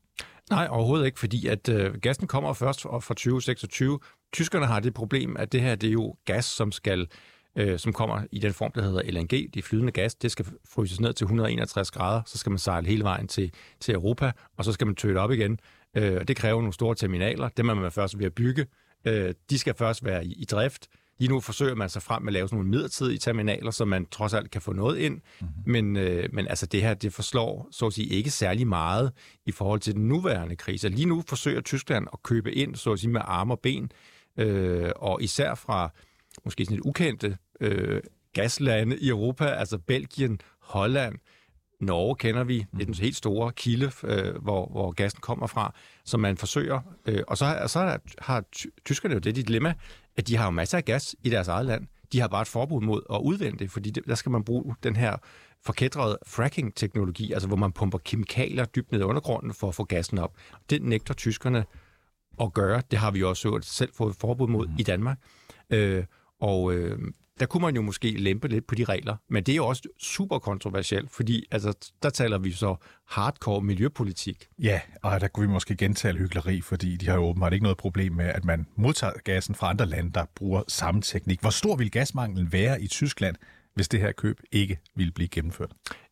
Nej, 0.50 0.68
overhovedet 0.70 1.06
ikke, 1.06 1.20
fordi 1.20 1.48
at 1.48 1.70
øh, 1.70 1.96
gassen 2.02 2.28
kommer 2.28 2.54
først 2.54 2.82
fra 2.82 3.00
2026. 3.00 4.00
Tyskerne 4.34 4.66
har 4.66 4.80
det 4.80 4.94
problem, 4.94 5.38
at 5.38 5.52
det 5.52 5.62
her 5.62 5.76
det 5.76 5.88
er 5.88 5.92
jo 5.92 6.16
gas, 6.26 6.46
som 6.46 6.72
skal 6.72 7.08
øh, 7.56 7.80
som 7.80 7.94
kommer 7.94 8.24
i 8.32 8.40
den 8.40 8.54
form, 8.54 8.72
der 8.72 8.82
hedder 8.82 9.12
LNG, 9.12 9.54
det 9.54 9.64
flydende 9.64 9.92
gas, 9.92 10.16
det 10.16 10.32
skal 10.32 10.46
fryses 10.70 11.00
ned 11.00 11.14
til 11.14 11.26
161 11.26 11.92
grader, 11.92 12.22
så 12.26 12.38
skal 12.38 12.50
man 12.50 12.60
sejle 12.60 12.88
hele 12.88 13.04
vejen 13.04 13.28
til, 13.28 13.54
til 13.80 13.94
Europa, 13.94 14.32
og 14.58 14.66
så 14.66 14.72
skal 14.72 14.88
man 14.88 14.96
tøde 14.96 15.20
op 15.20 15.32
igen. 15.32 15.60
Øh, 15.96 16.28
det 16.28 16.36
kræver 16.36 16.62
nogle 16.62 16.74
store 16.74 16.96
terminaler, 16.96 17.50
dem 17.50 17.70
er 17.70 17.74
man 17.74 17.92
først 17.92 18.20
ved 18.20 18.26
at 18.26 18.34
bygge. 18.34 18.66
Øh, 19.06 19.34
de 19.50 19.60
skal 19.60 19.76
først 19.76 20.06
være 20.06 20.26
i, 20.26 20.34
i 20.34 20.46
drift, 20.46 20.88
Lige 21.20 21.30
nu 21.30 21.40
forsøger 21.40 21.76
man 21.76 21.90
sig 21.90 22.02
frem 22.02 22.22
med 22.22 22.30
at 22.30 22.34
lave 22.34 22.48
sådan 22.48 22.58
nogle 22.58 22.70
midlertidige 22.70 23.18
terminaler, 23.18 23.72
så 23.72 23.86
man 23.86 24.06
trods 24.06 24.34
alt 24.34 24.52
kan 24.52 24.62
få 24.62 24.74
noget 24.74 24.98
ind. 24.98 25.14
Mm-hmm. 25.14 25.72
Men, 25.72 25.98
øh, 25.98 26.30
men 26.34 26.48
altså 26.48 26.66
det 26.66 26.82
her, 26.82 26.94
det 26.94 27.14
forslår 27.14 27.68
så 27.72 27.86
at 27.86 27.94
sige 27.94 28.08
ikke 28.08 28.32
særlig 28.32 28.68
meget 28.68 29.12
i 29.46 29.52
forhold 29.52 29.80
til 29.80 29.94
den 29.94 30.08
nuværende 30.08 30.56
krise. 30.56 30.90
Lige 30.90 31.06
nu 31.06 31.24
forsøger 31.28 31.62
Tyskland 31.62 32.08
at 32.14 32.24
købe 32.24 32.54
ind, 32.54 32.76
så 32.76 32.92
at 32.92 33.00
sige, 33.00 33.12
med 33.12 33.22
arme 33.24 33.54
og 33.54 33.60
ben, 33.60 33.92
øh, 34.38 34.92
og 34.96 35.24
især 35.24 35.56
fra 35.56 35.90
måske 36.46 36.66
sådan 36.66 36.78
et 36.78 36.82
ukendte 36.86 37.38
øh, 37.60 38.02
gaslande 38.34 39.00
i 39.00 39.10
Europa, 39.10 39.46
altså 39.46 39.78
Belgien, 39.78 40.40
Holland, 40.60 41.16
Norge 41.84 42.16
kender 42.16 42.44
vi, 42.44 42.66
det 42.72 42.82
er 42.82 42.86
den 42.86 42.94
helt 42.94 43.16
store 43.16 43.52
kilde, 43.52 43.92
øh, 44.04 44.36
hvor, 44.36 44.68
hvor 44.72 44.92
gassen 44.92 45.22
kommer 45.22 45.48
fra, 45.48 45.74
som 46.06 46.20
man 46.20 46.38
forsøger. 46.38 46.80
Øh, 47.06 47.24
og 47.28 47.38
så, 47.38 47.64
så 47.68 47.98
har 48.20 48.44
tyskerne 48.86 49.14
jo 49.14 49.20
det 49.20 49.36
dilemma, 49.36 49.74
at 50.18 50.28
de 50.28 50.38
har 50.38 50.46
jo 50.46 50.52
masser 50.52 50.78
af 50.78 50.86
gas 50.86 51.16
i 51.24 51.30
deres 51.30 51.48
eget 51.48 51.66
land. 51.66 51.88
De 52.14 52.20
har 52.20 52.28
bare 52.28 52.42
et 52.42 52.48
forbud 52.48 52.82
mod 52.82 53.02
at 53.14 53.20
udvende 53.24 53.60
det, 53.60 53.72
fordi 53.72 53.90
det, 53.90 54.04
der 54.08 54.16
skal 54.16 54.32
man 54.32 54.44
bruge 54.44 54.76
den 54.84 54.96
her 54.96 55.18
forkædrede 55.66 56.18
fracking-teknologi, 56.26 57.34
altså 57.34 57.48
hvor 57.48 57.58
man 57.58 57.72
pumper 57.72 57.98
kemikalier 57.98 58.66
dybt 58.66 58.92
ned 58.92 59.00
i 59.00 59.04
undergrunden 59.04 59.54
for 59.54 59.68
at 59.68 59.76
få 59.76 59.84
gassen 59.84 60.18
op. 60.18 60.34
Det 60.70 60.82
nægter 60.82 61.14
tyskerne 61.14 61.66
at 62.42 62.54
gøre. 62.54 62.82
Det 62.92 63.00
har 63.00 63.12
vi 63.12 63.24
også 63.24 63.60
selv 63.62 63.94
fået 63.94 64.10
et 64.10 64.20
forbud 64.20 64.48
mod 64.48 64.68
mm. 64.68 64.74
i 64.80 64.84
Danmark. 64.84 65.18
Øh, 65.70 66.04
og 66.40 66.74
øh, 66.74 67.00
der 67.44 67.48
kunne 67.48 67.62
man 67.62 67.76
jo 67.76 67.82
måske 67.82 68.12
lempe 68.12 68.48
lidt 68.48 68.68
på 68.68 68.76
de 68.76 68.84
regler, 68.84 69.16
men 69.30 69.44
det 69.44 69.52
er 69.52 69.56
jo 69.56 69.68
også 69.68 69.84
super 70.00 70.40
kontroversielt, 70.40 71.12
fordi 71.12 71.46
altså, 71.52 71.92
der 72.04 72.10
taler 72.10 72.38
vi 72.38 72.52
så 72.52 72.76
hardcore 73.08 73.62
miljøpolitik. 73.62 74.48
Ja, 74.60 74.82
og 75.02 75.22
der 75.22 75.28
kunne 75.28 75.48
vi 75.48 75.54
måske 75.54 75.76
gentale 75.76 76.18
hyggeleri, 76.18 76.62
fordi 76.62 76.98
de 76.98 77.08
har 77.08 77.16
jo 77.16 77.24
åbenbart 77.24 77.54
ikke 77.54 77.64
noget 77.64 77.78
problem 77.78 78.14
med, 78.14 78.26
at 78.26 78.46
man 78.46 78.68
modtager 78.76 79.14
gassen 79.24 79.56
fra 79.56 79.70
andre 79.70 79.86
lande, 79.86 80.12
der 80.12 80.26
bruger 80.36 80.64
samme 80.68 81.02
teknik. 81.02 81.42
Hvor 81.42 81.50
stor 81.50 81.76
vil 81.76 81.92
gasmanglen 81.92 82.52
være 82.52 82.82
i 82.82 82.88
Tyskland, 82.88 83.36
hvis 83.76 83.88
det 83.88 84.00
her 84.00 84.12
køb 84.12 84.40
ikke 84.52 84.80
ville 84.96 85.12
blive 85.12 85.28
gennemført? 85.28 85.72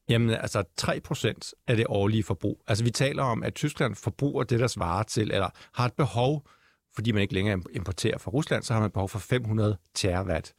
Jamen 0.10 0.30
altså 0.30 0.64
3% 0.82 1.64
af 1.68 1.76
det 1.76 1.86
årlige 1.90 2.24
forbrug. 2.24 2.64
Altså 2.68 2.84
vi 2.84 2.92
taler 2.92 3.24
om, 3.24 3.44
at 3.44 3.54
Tyskland 3.54 3.96
forbruger 3.96 4.44
det, 4.44 4.60
der 4.60 4.68
svarer 4.68 5.04
til, 5.04 5.32
eller 5.32 5.50
har 5.74 5.86
et 5.86 5.94
behov 5.94 6.48
fordi 6.96 7.12
man 7.12 7.22
ikke 7.22 7.34
længere 7.34 7.62
importerer 7.74 8.18
fra 8.18 8.32
Rusland, 8.32 8.64
så 8.64 8.74
har 8.74 8.82
man 8.82 8.92
behov 8.92 9.10
for 9.10 9.20
500 9.20 9.78
terawatt. 9.94 10.54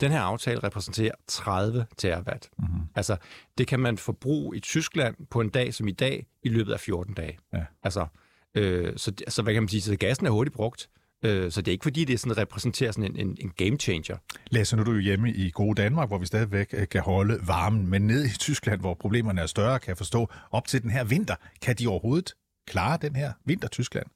Den 0.00 0.12
her 0.12 0.20
aftale 0.20 0.60
repræsenterer 0.64 1.14
30 1.26 1.86
terawatt. 1.96 2.50
Mm-hmm. 2.58 2.80
Altså, 2.94 3.16
det 3.58 3.66
kan 3.66 3.80
man 3.80 3.98
forbruge 3.98 4.56
i 4.56 4.60
Tyskland 4.60 5.16
på 5.30 5.40
en 5.40 5.48
dag 5.48 5.74
som 5.74 5.88
i 5.88 5.92
dag, 5.92 6.26
i 6.42 6.48
løbet 6.48 6.72
af 6.72 6.80
14 6.80 7.14
dage. 7.14 7.38
Ja. 7.52 7.64
Altså, 7.82 8.06
øh, 8.54 8.92
så, 8.96 9.12
altså, 9.26 9.42
hvad 9.42 9.54
kan 9.54 9.62
man 9.62 9.68
sige, 9.68 9.80
så 9.80 9.96
gassen 9.96 10.26
er 10.26 10.30
hurtigt 10.30 10.56
brugt. 10.56 10.88
Øh, 11.24 11.50
så 11.50 11.62
det 11.62 11.68
er 11.68 11.72
ikke 11.72 11.82
fordi, 11.82 12.04
det 12.04 12.20
sådan 12.20 12.36
repræsenterer 12.36 12.92
sådan 12.92 13.16
en, 13.16 13.26
en, 13.26 13.36
en 13.40 13.50
game 13.56 13.76
changer. 13.76 14.16
Lasse, 14.50 14.76
nu 14.76 14.82
er 14.82 14.84
du 14.84 14.92
jo 14.92 14.98
hjemme 14.98 15.32
i 15.32 15.50
gode 15.50 15.82
Danmark, 15.82 16.08
hvor 16.08 16.18
vi 16.18 16.26
stadigvæk 16.26 16.68
øh, 16.72 16.88
kan 16.88 17.00
holde 17.00 17.38
varmen, 17.46 17.86
men 17.86 18.02
ned 18.02 18.24
i 18.24 18.38
Tyskland, 18.38 18.80
hvor 18.80 18.94
problemerne 18.94 19.40
er 19.40 19.46
større, 19.46 19.78
kan 19.78 19.88
jeg 19.88 19.96
forstå, 19.96 20.28
op 20.50 20.66
til 20.66 20.82
den 20.82 20.90
her 20.90 21.04
vinter, 21.04 21.34
kan 21.62 21.76
de 21.76 21.86
overhovedet 21.86 22.34
klare 22.66 22.98
den 23.02 23.16
her 23.16 23.32
vinter 23.44 23.68
Tyskland? 23.68 24.06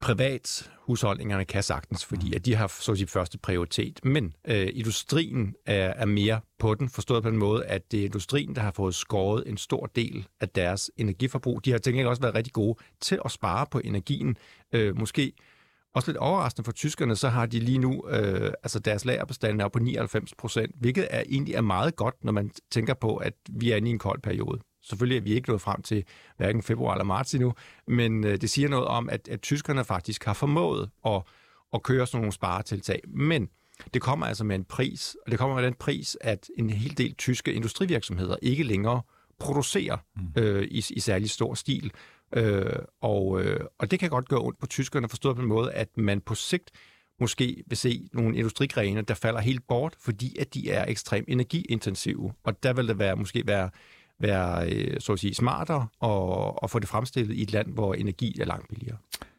Privat 0.00 0.70
husholdningerne 0.78 1.44
kan 1.44 1.62
sagtens, 1.62 2.04
fordi 2.04 2.34
at 2.34 2.46
de 2.46 2.54
har 2.54 2.66
så 2.66 2.92
at 2.92 2.98
sige 2.98 3.08
første 3.08 3.38
prioritet. 3.38 4.00
Men 4.04 4.34
øh, 4.46 4.68
industrien 4.72 5.54
er, 5.66 5.92
er 5.96 6.06
mere 6.06 6.40
på 6.58 6.74
den, 6.74 6.88
forstået 6.88 7.22
på 7.22 7.30
den 7.30 7.38
måde, 7.38 7.66
at 7.66 7.92
det 7.92 8.00
er 8.00 8.04
industrien, 8.04 8.56
der 8.56 8.62
har 8.62 8.70
fået 8.70 8.94
skåret 8.94 9.44
en 9.46 9.56
stor 9.56 9.86
del 9.86 10.28
af 10.40 10.48
deres 10.48 10.90
energiforbrug. 10.96 11.64
De 11.64 11.70
har 11.70 11.78
tænkt 11.78 12.06
også 12.06 12.22
været 12.22 12.34
rigtig 12.34 12.52
gode 12.52 12.78
til 13.00 13.20
at 13.24 13.30
spare 13.30 13.66
på 13.70 13.80
energien. 13.84 14.36
Øh, 14.72 14.98
måske 14.98 15.32
også 15.94 16.10
lidt 16.10 16.18
overraskende 16.18 16.64
for 16.64 16.72
tyskerne, 16.72 17.16
så 17.16 17.28
har 17.28 17.46
de 17.46 17.60
lige 17.60 17.78
nu, 17.78 18.08
øh, 18.08 18.52
altså 18.62 18.78
deres 18.78 19.04
lagerbestand 19.04 19.60
er 19.60 19.68
på 19.68 19.78
99 19.78 20.34
procent, 20.34 20.74
hvilket 20.80 21.06
er 21.10 21.22
egentlig 21.28 21.54
er 21.54 21.60
meget 21.60 21.96
godt, 21.96 22.24
når 22.24 22.32
man 22.32 22.50
tænker 22.70 22.94
på, 22.94 23.16
at 23.16 23.34
vi 23.50 23.70
er 23.70 23.76
inde 23.76 23.88
i 23.88 23.92
en 23.92 23.98
kold 23.98 24.20
periode. 24.22 24.60
Selvfølgelig 24.88 25.16
er 25.16 25.20
vi 25.22 25.34
ikke 25.34 25.48
nået 25.48 25.60
frem 25.60 25.82
til 25.82 26.04
hverken 26.36 26.62
februar 26.62 26.94
eller 26.94 27.04
marts 27.04 27.34
endnu, 27.34 27.54
men 27.88 28.24
øh, 28.24 28.40
det 28.40 28.50
siger 28.50 28.68
noget 28.68 28.86
om, 28.86 29.08
at, 29.08 29.28
at 29.28 29.40
tyskerne 29.40 29.84
faktisk 29.84 30.24
har 30.24 30.34
formået 30.34 30.90
at, 31.06 31.22
at 31.74 31.82
køre 31.82 32.06
sådan 32.06 32.20
nogle 32.20 32.32
sparetiltag. 32.32 33.00
Men 33.08 33.48
det 33.94 34.02
kommer 34.02 34.26
altså 34.26 34.44
med 34.44 34.56
en 34.56 34.64
pris, 34.64 35.16
og 35.26 35.30
det 35.30 35.38
kommer 35.38 35.56
med 35.56 35.64
den 35.64 35.74
pris, 35.74 36.16
at 36.20 36.48
en 36.58 36.70
hel 36.70 36.98
del 36.98 37.14
tyske 37.14 37.52
industrivirksomheder 37.52 38.36
ikke 38.42 38.62
længere 38.62 39.02
producerer 39.38 39.96
mm. 40.16 40.42
øh, 40.42 40.62
i, 40.62 40.84
i 40.90 41.00
særlig 41.00 41.30
stor 41.30 41.54
stil. 41.54 41.92
Øh, 42.32 42.72
og, 43.00 43.42
øh, 43.42 43.60
og 43.78 43.90
det 43.90 44.00
kan 44.00 44.10
godt 44.10 44.28
gå 44.28 44.46
ondt 44.46 44.58
på 44.58 44.66
tyskerne, 44.66 45.08
forstået 45.08 45.36
på 45.36 45.42
en 45.42 45.48
måde, 45.48 45.72
at 45.72 45.88
man 45.96 46.20
på 46.20 46.34
sigt 46.34 46.70
måske 47.20 47.62
vil 47.66 47.78
se 47.78 48.08
nogle 48.12 48.36
industrigrene, 48.36 49.02
der 49.02 49.14
falder 49.14 49.40
helt 49.40 49.66
bort, 49.68 49.96
fordi 50.00 50.38
at 50.38 50.54
de 50.54 50.70
er 50.70 50.84
ekstremt 50.88 51.28
energiintensive. 51.28 52.32
Og 52.44 52.62
der 52.62 52.72
vil 52.72 52.88
det 52.88 52.98
være, 52.98 53.16
måske 53.16 53.42
være 53.46 53.70
være 54.20 54.70
øh, 54.72 55.00
så 55.00 55.12
at 55.12 55.18
sige, 55.18 55.34
smartere 55.34 55.88
og, 56.00 56.62
og 56.62 56.70
få 56.70 56.78
det 56.78 56.88
fremstillet 56.88 57.34
i 57.34 57.42
et 57.42 57.52
land, 57.52 57.72
hvor 57.72 57.94
energi 57.94 58.40
er 58.40 58.44
langt 58.44 58.68
billigere. 58.68 58.96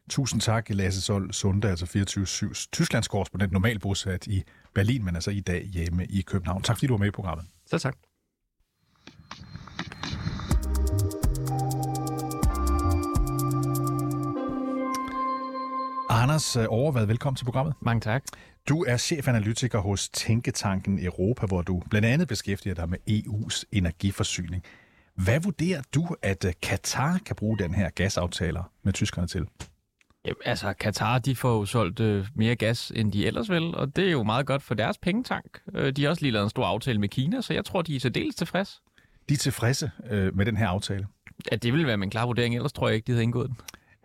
Tusind 0.10 0.42
tak, 0.42 0.70
Lasse 0.70 1.02
Sol 1.02 1.34
Sunde, 1.34 1.70
altså 1.70 1.86
24-7's 1.86 2.68
Tysklands 2.72 3.08
korrespondent, 3.08 3.52
normalt 3.52 3.82
bosat 3.82 4.28
i 4.28 4.44
Berlin, 4.74 5.06
men 5.06 5.16
altså 5.16 5.32
i 5.32 5.40
dag 5.40 5.66
hjemme 5.66 6.06
i 6.06 6.22
København. 6.22 6.62
Tak 6.62 6.76
fordi 6.76 6.88
du 6.88 6.94
var 6.94 6.98
med 6.98 7.08
i 7.08 7.12
programmet. 7.12 7.46
Så 7.66 7.80
tak. 7.80 8.09
Anders 16.12 16.56
øh, 16.56 16.66
Overvad, 16.70 17.06
velkommen 17.06 17.36
til 17.36 17.46
programmet. 17.46 17.74
Mange 17.82 18.01
tak. 18.01 18.24
Du 18.70 18.84
er 18.88 18.98
chefanalytiker 18.98 19.80
hos 19.80 20.10
Tænketanken 20.10 21.06
Europa, 21.06 21.46
hvor 21.46 21.62
du 21.62 21.82
blandt 21.89 22.08
andet 22.08 22.28
beskæftiger 22.28 22.75
dig 22.75 22.89
med 22.89 22.98
EU's 23.10 23.63
energiforsyning. 23.72 24.63
Hvad 25.16 25.39
vurderer 25.39 25.82
du, 25.96 26.16
at 26.22 26.46
øh, 26.46 26.54
Katar 26.62 27.20
kan 27.25 27.36
bruge 27.36 27.58
den 27.58 27.74
her 27.74 27.89
gasaftaler 27.89 28.72
med 28.84 28.94
tyskerne 28.94 29.28
til? 29.28 29.46
Jamen, 30.25 30.42
altså, 30.46 30.74
Katar 30.74 31.20
de 31.20 31.36
får 31.36 31.60
jo 31.60 31.66
solgt 31.66 32.00
øh, 32.00 32.28
mere 32.36 32.56
gas, 32.56 32.92
end 32.96 33.12
de 33.12 33.28
ellers 33.28 33.50
vil, 33.50 33.75
og 33.75 33.96
det 33.96 34.08
er 34.08 34.12
jo 34.12 34.24
meget 34.24 34.46
godt 34.46 34.63
for 34.63 34.74
deres 34.75 34.98
pengetank. 34.98 35.60
Øh, 35.75 35.92
de 35.96 36.04
har 36.04 36.10
også 36.10 36.22
lige 36.22 36.32
lavet 36.32 36.44
en 36.44 36.50
stor 36.50 36.66
aftale 36.66 37.00
med 37.00 37.10
Kina, 37.10 37.42
så 37.42 37.54
jeg 37.54 37.66
tror, 37.66 37.82
de 37.82 37.96
er 37.96 38.00
så 38.00 38.10
dels 38.10 38.36
tilfreds. 38.36 38.82
De 39.30 39.34
er 39.34 39.38
tilfredse 39.38 39.92
øh, 40.10 40.38
med 40.38 40.46
den 40.46 40.58
her 40.58 40.68
aftale? 40.68 41.08
Ja, 41.51 41.56
det 41.56 41.74
vil 41.74 41.88
være 41.88 41.98
min 41.98 42.10
klare 42.10 42.25
vurdering, 42.28 42.56
ellers 42.56 42.74
tror 42.74 42.88
jeg 42.88 42.96
ikke, 42.96 43.08
de 43.08 43.12
havde 43.12 43.24
indgået 43.24 43.48
den. 43.48 43.58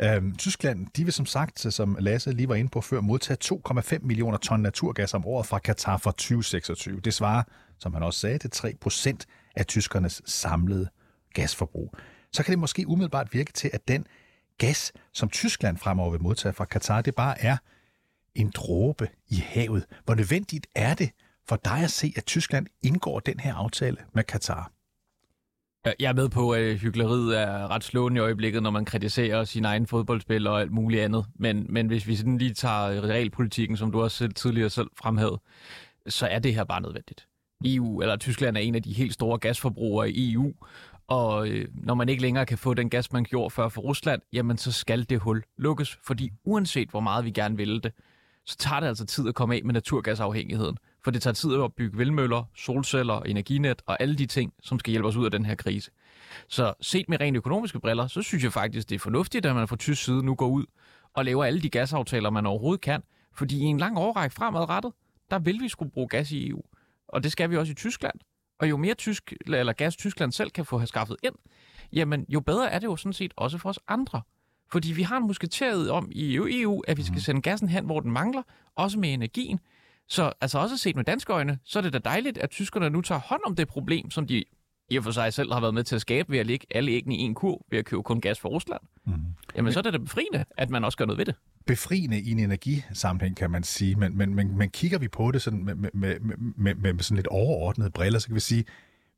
Øhm, 0.02 0.36
Tyskland, 0.36 0.86
de 0.96 1.04
vil 1.04 1.12
som 1.12 1.26
sagt, 1.26 1.72
som 1.72 1.96
Lasse 2.00 2.32
lige 2.32 2.48
var 2.48 2.54
inde 2.54 2.70
på 2.70 2.80
før, 2.80 3.00
modtage 3.00 3.38
2,5 3.44 3.98
millioner 4.02 4.38
ton 4.38 4.60
naturgas 4.60 5.14
om 5.14 5.26
året 5.26 5.46
fra 5.46 5.58
Katar 5.58 5.96
for 5.96 6.10
2026. 6.10 7.00
Det 7.00 7.14
svarer, 7.14 7.42
som 7.78 7.94
han 7.94 8.02
også 8.02 8.20
sagde, 8.20 8.38
til 8.38 8.50
3 8.50 8.74
procent 8.80 9.26
af 9.56 9.66
tyskernes 9.66 10.22
samlede 10.26 10.88
gasforbrug. 11.34 11.94
Så 12.32 12.42
kan 12.42 12.52
det 12.52 12.58
måske 12.58 12.88
umiddelbart 12.88 13.34
virke 13.34 13.52
til, 13.52 13.70
at 13.72 13.88
den 13.88 14.06
gas, 14.58 14.92
som 15.12 15.28
Tyskland 15.28 15.78
fremover 15.78 16.10
vil 16.10 16.22
modtage 16.22 16.52
fra 16.52 16.64
Katar, 16.64 17.00
det 17.00 17.14
bare 17.14 17.42
er 17.42 17.56
en 18.34 18.50
dråbe 18.50 19.08
i 19.28 19.36
havet. 19.36 19.84
Hvor 20.04 20.14
nødvendigt 20.14 20.66
er 20.74 20.94
det 20.94 21.10
for 21.48 21.56
dig 21.56 21.78
at 21.78 21.90
se, 21.90 22.12
at 22.16 22.24
Tyskland 22.24 22.66
indgår 22.82 23.20
den 23.20 23.40
her 23.40 23.54
aftale 23.54 23.96
med 24.12 24.24
Katar? 24.24 24.74
Jeg 25.84 26.08
er 26.08 26.12
med 26.12 26.28
på, 26.28 26.50
at 26.50 26.78
hyggeleriet 26.78 27.40
er 27.40 27.70
ret 27.70 27.84
slående 27.84 28.18
i 28.18 28.20
øjeblikket, 28.20 28.62
når 28.62 28.70
man 28.70 28.84
kritiserer 28.84 29.44
sin 29.44 29.64
egen 29.64 29.86
fodboldspil 29.86 30.46
og 30.46 30.60
alt 30.60 30.72
muligt 30.72 31.02
andet. 31.02 31.26
Men, 31.34 31.66
men 31.68 31.86
hvis 31.86 32.06
vi 32.06 32.16
sådan 32.16 32.38
lige 32.38 32.54
tager 32.54 33.02
realpolitikken, 33.08 33.76
som 33.76 33.92
du 33.92 34.02
også 34.02 34.16
selv 34.16 34.34
tidligere 34.34 34.70
selv 34.70 34.90
fremhævede, 34.98 35.40
så 36.06 36.26
er 36.26 36.38
det 36.38 36.54
her 36.54 36.64
bare 36.64 36.80
nødvendigt. 36.80 37.28
EU, 37.64 38.00
eller 38.00 38.16
Tyskland 38.16 38.56
er 38.56 38.60
en 38.60 38.74
af 38.74 38.82
de 38.82 38.92
helt 38.92 39.14
store 39.14 39.38
gasforbrugere 39.38 40.10
i 40.10 40.32
EU, 40.32 40.52
og 41.06 41.48
øh, 41.48 41.68
når 41.74 41.94
man 41.94 42.08
ikke 42.08 42.22
længere 42.22 42.46
kan 42.46 42.58
få 42.58 42.74
den 42.74 42.90
gas, 42.90 43.12
man 43.12 43.24
gjorde 43.24 43.50
før 43.50 43.68
for 43.68 43.80
Rusland, 43.80 44.22
jamen 44.32 44.58
så 44.58 44.72
skal 44.72 45.10
det 45.10 45.20
hul 45.20 45.42
lukkes, 45.58 45.98
fordi 46.06 46.30
uanset 46.44 46.90
hvor 46.90 47.00
meget 47.00 47.24
vi 47.24 47.30
gerne 47.30 47.56
vil 47.56 47.82
det, 47.82 47.92
så 48.46 48.56
tager 48.56 48.80
det 48.80 48.86
altså 48.86 49.06
tid 49.06 49.28
at 49.28 49.34
komme 49.34 49.54
af 49.54 49.60
med 49.64 49.74
naturgasafhængigheden. 49.74 50.76
For 51.04 51.11
det 51.11 51.23
tager 51.23 51.34
tid 51.34 51.62
at 51.62 51.73
bygge 51.75 51.99
vindmøller, 51.99 52.44
solceller, 52.56 53.20
energinet 53.20 53.82
og 53.87 54.02
alle 54.02 54.16
de 54.16 54.26
ting, 54.26 54.52
som 54.62 54.78
skal 54.78 54.90
hjælpe 54.90 55.08
os 55.08 55.16
ud 55.16 55.25
af 55.25 55.30
den 55.30 55.46
her 55.46 55.54
krise. 55.54 55.90
Så 56.49 56.75
set 56.80 57.08
med 57.08 57.20
rent 57.20 57.37
økonomiske 57.37 57.80
briller, 57.80 58.06
så 58.06 58.23
synes 58.23 58.44
jeg 58.44 58.52
faktisk, 58.52 58.88
det 58.88 58.94
er 58.94 58.99
fornuftigt, 58.99 59.46
at 59.46 59.54
man 59.54 59.68
fra 59.68 59.76
tysk 59.76 60.04
side 60.04 60.23
nu 60.23 60.34
går 60.34 60.49
ud 60.49 60.64
og 61.14 61.25
laver 61.25 61.44
alle 61.44 61.61
de 61.61 61.68
gasaftaler, 61.68 62.30
man 62.30 62.46
overhovedet 62.46 62.80
kan. 62.80 63.02
Fordi 63.32 63.58
i 63.58 63.62
en 63.62 63.78
lang 63.78 63.99
overrække 63.99 64.34
fremadrettet, 64.34 64.92
der 65.30 65.38
vil 65.38 65.61
vi 65.61 65.68
skulle 65.68 65.90
bruge 65.90 66.08
gas 66.08 66.32
i 66.32 66.49
EU. 66.49 66.62
Og 67.08 67.23
det 67.23 67.32
skal 67.32 67.50
vi 67.50 67.56
også 67.56 67.73
i 67.73 67.75
Tyskland. 67.75 68.14
Og 68.58 68.70
jo 68.70 68.76
mere 68.76 68.94
tysk, 68.94 69.32
eller 69.46 69.73
gas 69.73 69.96
Tyskland 69.96 70.32
selv 70.32 70.50
kan 70.50 70.64
få 70.64 70.87
skaffet 70.87 71.16
ind, 71.23 71.34
jamen 71.92 72.26
jo 72.28 72.40
bedre 72.40 72.70
er 72.70 72.78
det 72.78 72.87
jo 72.87 72.96
sådan 72.96 73.12
set 73.12 73.34
også 73.37 73.58
for 73.58 73.68
os 73.68 73.78
andre. 73.88 74.23
Fordi 74.73 74.92
vi 74.92 75.02
har 75.02 75.16
en 75.16 75.26
musketeret 75.26 75.90
om 75.90 76.08
i 76.12 76.37
EU, 76.37 76.82
at 76.88 76.96
vi 76.96 77.02
skal 77.02 77.12
mhm. 77.12 77.20
sende 77.20 77.42
gassen 77.42 77.68
hen, 77.68 77.84
hvor 77.84 78.00
den 78.00 78.11
mangler, 78.11 78.42
også 78.75 78.99
med 78.99 79.12
energien. 79.12 79.61
Så 80.08 80.32
altså 80.40 80.58
også 80.58 80.76
set 80.76 80.96
med 80.96 81.04
danske 81.04 81.32
øjne, 81.32 81.58
så 81.64 81.78
er 81.78 81.82
det 81.82 81.92
da 81.92 81.99
dejligt, 81.99 82.38
at 82.38 82.50
tyskerne 82.50 82.90
nu 82.90 83.00
tager 83.00 83.20
hånd 83.20 83.40
om 83.46 83.56
det 83.56 83.68
problem, 83.68 84.11
som 84.11 84.26
de 84.26 84.44
i 84.90 84.96
og 84.96 85.04
for 85.04 85.11
sig 85.11 85.32
selv 85.32 85.52
har 85.52 85.61
været 85.61 85.75
med 85.75 85.84
til 85.84 85.94
at 85.94 86.00
skabe 86.00 86.32
ved 86.32 86.38
at 86.38 86.46
lægge 86.46 86.66
alle 86.70 86.92
æggene 86.92 87.16
i 87.16 87.20
en 87.20 87.34
kur 87.34 87.66
ved 87.70 87.78
at 87.78 87.84
købe 87.84 88.02
kun 88.02 88.20
gas 88.20 88.40
fra 88.40 88.49
Rusland. 88.49 88.80
Mm. 89.06 89.12
Jamen 89.56 89.73
så 89.73 89.80
er 89.80 89.82
det 89.82 89.92
da 89.92 89.99
befriende, 89.99 90.44
at 90.56 90.70
man 90.70 90.84
også 90.84 90.99
gør 90.99 91.04
noget 91.04 91.18
ved 91.18 91.25
det. 91.25 91.34
Befriende 91.66 92.20
i 92.20 92.30
en 92.30 92.38
energisammenhæng, 92.38 93.37
kan 93.37 93.50
man 93.50 93.62
sige. 93.62 93.94
Men, 93.94 94.18
men, 94.18 94.34
men, 94.34 94.58
men 94.58 94.70
kigger 94.70 94.99
vi 94.99 95.08
på 95.08 95.30
det 95.30 95.42
sådan 95.42 95.64
med, 95.64 95.75
med, 95.75 95.90
med, 95.92 96.75
med, 96.75 96.92
med 96.92 97.02
sådan 97.02 97.16
lidt 97.16 97.26
overordnede 97.26 97.90
briller, 97.90 98.18
så 98.18 98.26
kan 98.26 98.34
vi 98.34 98.40
sige, 98.40 98.64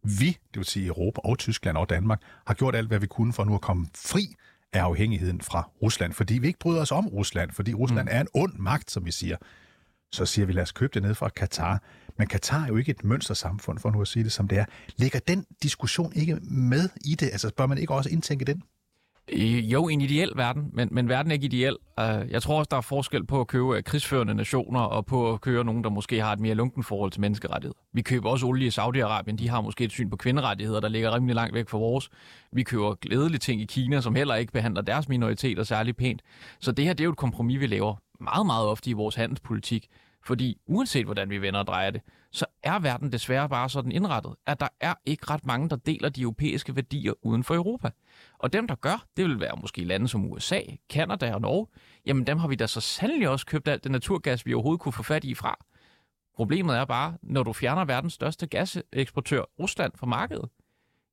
vi, 0.02 0.26
det 0.26 0.56
vil 0.56 0.64
sige 0.64 0.86
Europa 0.86 1.20
og 1.24 1.38
Tyskland 1.38 1.76
og 1.76 1.90
Danmark, 1.90 2.22
har 2.46 2.54
gjort 2.54 2.74
alt, 2.74 2.88
hvad 2.88 2.98
vi 2.98 3.06
kunne 3.06 3.32
for 3.32 3.44
nu 3.44 3.54
at 3.54 3.60
komme 3.60 3.86
fri 3.94 4.34
af 4.72 4.80
afhængigheden 4.80 5.40
fra 5.40 5.70
Rusland, 5.82 6.12
fordi 6.12 6.38
vi 6.38 6.46
ikke 6.46 6.58
bryder 6.58 6.80
os 6.80 6.92
om 6.92 7.06
Rusland, 7.06 7.50
fordi 7.50 7.74
Rusland 7.74 8.08
mm. 8.08 8.16
er 8.16 8.20
en 8.20 8.28
ond 8.34 8.52
magt, 8.58 8.90
som 8.90 9.04
vi 9.04 9.10
siger. 9.10 9.36
Så 10.12 10.26
siger 10.26 10.46
vi, 10.46 10.52
lad 10.52 10.62
os 10.62 10.72
købe 10.72 10.90
det 10.94 11.02
ned 11.02 11.14
fra 11.14 11.28
Katar. 11.28 11.82
Men 12.18 12.26
Katar 12.26 12.64
er 12.64 12.68
jo 12.68 12.76
ikke 12.76 12.90
et 12.90 13.04
mønstersamfund, 13.04 13.78
for 13.78 13.90
nu 13.90 14.00
at 14.00 14.08
sige 14.08 14.24
det 14.24 14.32
som 14.32 14.48
det 14.48 14.58
er. 14.58 14.64
Ligger 14.96 15.18
den 15.18 15.46
diskussion 15.62 16.12
ikke 16.16 16.38
med 16.42 16.88
i 17.04 17.14
det? 17.14 17.26
Altså 17.26 17.50
bør 17.56 17.66
man 17.66 17.78
ikke 17.78 17.94
også 17.94 18.10
indtænke 18.10 18.44
den? 18.44 18.62
Jo, 19.32 19.88
en 19.88 20.00
ideel 20.00 20.32
verden, 20.36 20.70
men, 20.72 20.88
men 20.92 21.08
verden 21.08 21.30
er 21.30 21.34
ikke 21.34 21.44
ideel. 21.44 21.76
Uh, 22.00 22.30
jeg 22.30 22.42
tror 22.42 22.58
også, 22.58 22.68
der 22.70 22.76
er 22.76 22.80
forskel 22.80 23.26
på 23.26 23.40
at 23.40 23.46
købe 23.46 23.82
krigsførende 23.82 24.34
nationer 24.34 24.80
og 24.80 25.06
på 25.06 25.32
at 25.32 25.40
køre 25.40 25.64
nogen, 25.64 25.84
der 25.84 25.90
måske 25.90 26.22
har 26.22 26.32
et 26.32 26.40
mere 26.40 26.54
lunken 26.54 26.84
forhold 26.84 27.10
til 27.10 27.20
menneskerettigheder. 27.20 27.78
Vi 27.92 28.02
køber 28.02 28.30
også 28.30 28.46
olie 28.46 28.66
i 28.66 28.70
Saudi-Arabien. 28.70 29.36
De 29.36 29.48
har 29.48 29.60
måske 29.60 29.84
et 29.84 29.90
syn 29.90 30.10
på 30.10 30.16
kvinderettigheder, 30.16 30.80
der 30.80 30.88
ligger 30.88 31.14
rimelig 31.14 31.34
langt 31.34 31.54
væk 31.54 31.68
fra 31.68 31.78
vores. 31.78 32.08
Vi 32.52 32.62
køber 32.62 32.94
glædelige 32.94 33.38
ting 33.38 33.60
i 33.60 33.64
Kina, 33.64 34.00
som 34.00 34.14
heller 34.14 34.34
ikke 34.34 34.52
behandler 34.52 34.82
deres 34.82 35.08
minoriteter 35.08 35.62
særlig 35.62 35.96
pænt. 35.96 36.22
Så 36.60 36.72
det 36.72 36.84
her, 36.84 36.92
det 36.92 37.00
er 37.00 37.04
jo 37.04 37.10
et 37.10 37.16
kompromis, 37.16 37.60
vi 37.60 37.66
laver 37.66 37.94
meget, 38.20 38.46
meget 38.46 38.66
ofte 38.66 38.90
i 38.90 38.92
vores 38.92 39.14
handelspolitik. 39.14 39.88
Fordi 40.24 40.60
uanset 40.66 41.04
hvordan 41.04 41.30
vi 41.30 41.42
vender 41.42 41.60
og 41.60 41.66
drejer 41.66 41.90
det, 41.90 42.00
så 42.30 42.46
er 42.62 42.78
verden 42.78 43.12
desværre 43.12 43.48
bare 43.48 43.68
sådan 43.68 43.92
indrettet, 43.92 44.34
at 44.46 44.60
der 44.60 44.68
er 44.80 44.94
ikke 45.04 45.30
ret 45.30 45.46
mange, 45.46 45.68
der 45.68 45.76
deler 45.76 46.08
de 46.08 46.22
europæiske 46.22 46.76
værdier 46.76 47.12
uden 47.22 47.44
for 47.44 47.54
Europa. 47.54 47.90
Og 48.38 48.52
dem, 48.52 48.68
der 48.68 48.74
gør, 48.74 49.04
det 49.16 49.24
vil 49.24 49.40
være 49.40 49.56
måske 49.60 49.84
lande 49.84 50.08
som 50.08 50.32
USA, 50.32 50.60
Kanada 50.90 51.34
og 51.34 51.40
Norge, 51.40 51.66
jamen 52.06 52.26
dem 52.26 52.38
har 52.38 52.48
vi 52.48 52.54
da 52.54 52.66
så 52.66 52.80
sandelig 52.80 53.28
også 53.28 53.46
købt 53.46 53.68
alt 53.68 53.84
det 53.84 53.92
naturgas, 53.92 54.46
vi 54.46 54.54
overhovedet 54.54 54.80
kunne 54.80 54.92
få 54.92 55.02
fat 55.02 55.24
i 55.24 55.34
fra. 55.34 55.58
Problemet 56.36 56.76
er 56.76 56.84
bare, 56.84 57.16
når 57.22 57.42
du 57.42 57.52
fjerner 57.52 57.84
verdens 57.84 58.12
største 58.12 58.46
gaseksportør, 58.46 59.42
Rusland, 59.58 59.92
fra 59.96 60.06
markedet, 60.06 60.48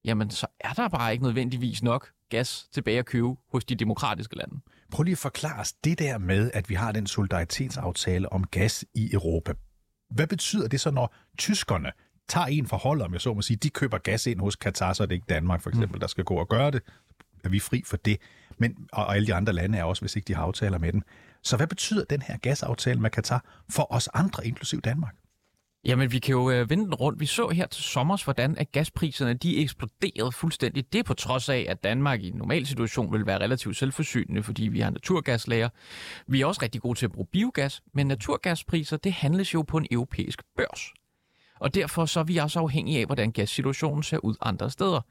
jamen 0.05 0.29
så 0.29 0.47
er 0.59 0.73
der 0.73 0.87
bare 0.87 1.11
ikke 1.11 1.23
nødvendigvis 1.23 1.83
nok 1.83 2.11
gas 2.33 2.67
tilbage 2.71 2.99
at 2.99 3.05
købe 3.05 3.35
hos 3.51 3.65
de 3.65 3.75
demokratiske 3.75 4.35
lande. 4.35 4.59
Prøv 4.91 5.03
lige 5.03 5.11
at 5.11 5.17
forklare 5.17 5.59
os 5.59 5.73
det 5.73 5.99
der 5.99 6.17
med, 6.17 6.51
at 6.53 6.69
vi 6.69 6.75
har 6.75 6.91
den 6.91 7.07
solidaritetsaftale 7.07 8.31
om 8.31 8.43
gas 8.43 8.85
i 8.93 9.13
Europa. 9.13 9.53
Hvad 10.09 10.27
betyder 10.27 10.67
det 10.67 10.81
så, 10.81 10.91
når 10.91 11.15
tyskerne 11.37 11.91
tager 12.27 12.47
en 12.47 12.67
forhold, 12.67 13.01
om 13.01 13.13
jeg 13.13 13.21
så 13.21 13.33
må 13.33 13.41
sige, 13.41 13.57
de 13.57 13.69
køber 13.69 13.97
gas 13.97 14.27
ind 14.27 14.39
hos 14.39 14.55
Katar, 14.55 14.93
så 14.93 15.03
er 15.03 15.07
det 15.07 15.15
ikke 15.15 15.25
Danmark 15.29 15.61
for 15.61 15.69
eksempel, 15.69 15.95
mm. 15.95 15.99
der 15.99 16.07
skal 16.07 16.23
gå 16.23 16.35
og 16.35 16.49
gøre 16.49 16.71
det. 16.71 16.81
Er 17.43 17.49
vi 17.49 17.59
fri 17.59 17.83
for 17.85 17.97
det? 17.97 18.17
Men, 18.57 18.87
og 18.93 19.15
alle 19.15 19.27
de 19.27 19.33
andre 19.33 19.53
lande 19.53 19.77
er 19.77 19.83
også, 19.83 20.01
hvis 20.01 20.15
ikke 20.15 20.27
de 20.27 20.35
har 20.35 20.43
aftaler 20.43 20.77
med 20.77 20.93
den. 20.93 21.03
Så 21.43 21.57
hvad 21.57 21.67
betyder 21.67 22.05
den 22.05 22.21
her 22.21 22.37
gasaftale 22.37 22.99
med 22.99 23.09
Katar 23.09 23.45
for 23.69 23.93
os 23.93 24.09
andre, 24.13 24.47
inklusiv 24.47 24.81
Danmark? 24.81 25.15
Jamen, 25.85 26.11
vi 26.11 26.19
kan 26.19 26.31
jo 26.31 26.49
øh, 26.51 26.69
vende 26.69 26.85
den 26.85 26.93
rundt. 26.93 27.19
Vi 27.19 27.25
så 27.25 27.49
her 27.49 27.67
til 27.67 27.83
sommer, 27.83 28.23
hvordan 28.23 28.57
at 28.57 28.71
gaspriserne 28.71 29.33
de 29.33 29.57
eksploderede 29.57 30.31
fuldstændig. 30.31 30.93
Det 30.93 31.05
på 31.05 31.13
trods 31.13 31.49
af, 31.49 31.65
at 31.69 31.83
Danmark 31.83 32.21
i 32.21 32.27
en 32.27 32.35
normal 32.35 32.65
situation 32.65 33.13
vil 33.13 33.25
være 33.25 33.39
relativt 33.39 33.77
selvforsynende, 33.77 34.43
fordi 34.43 34.67
vi 34.67 34.79
har 34.79 34.89
naturgaslager. 34.89 35.69
Vi 36.27 36.41
er 36.41 36.45
også 36.45 36.61
rigtig 36.61 36.81
gode 36.81 36.99
til 36.99 37.05
at 37.05 37.11
bruge 37.11 37.27
biogas, 37.31 37.81
men 37.93 38.07
naturgaspriser, 38.07 38.97
det 38.97 39.13
handles 39.13 39.53
jo 39.53 39.61
på 39.61 39.77
en 39.77 39.87
europæisk 39.91 40.41
børs. 40.57 40.93
Og 41.59 41.73
derfor 41.73 42.05
så 42.05 42.19
er 42.19 42.23
vi 42.23 42.37
også 42.37 42.59
afhængige 42.59 42.99
af, 42.99 43.05
hvordan 43.05 43.31
gassituationen 43.31 44.03
ser 44.03 44.17
ud 44.17 44.35
andre 44.41 44.69
steder. 44.69 45.01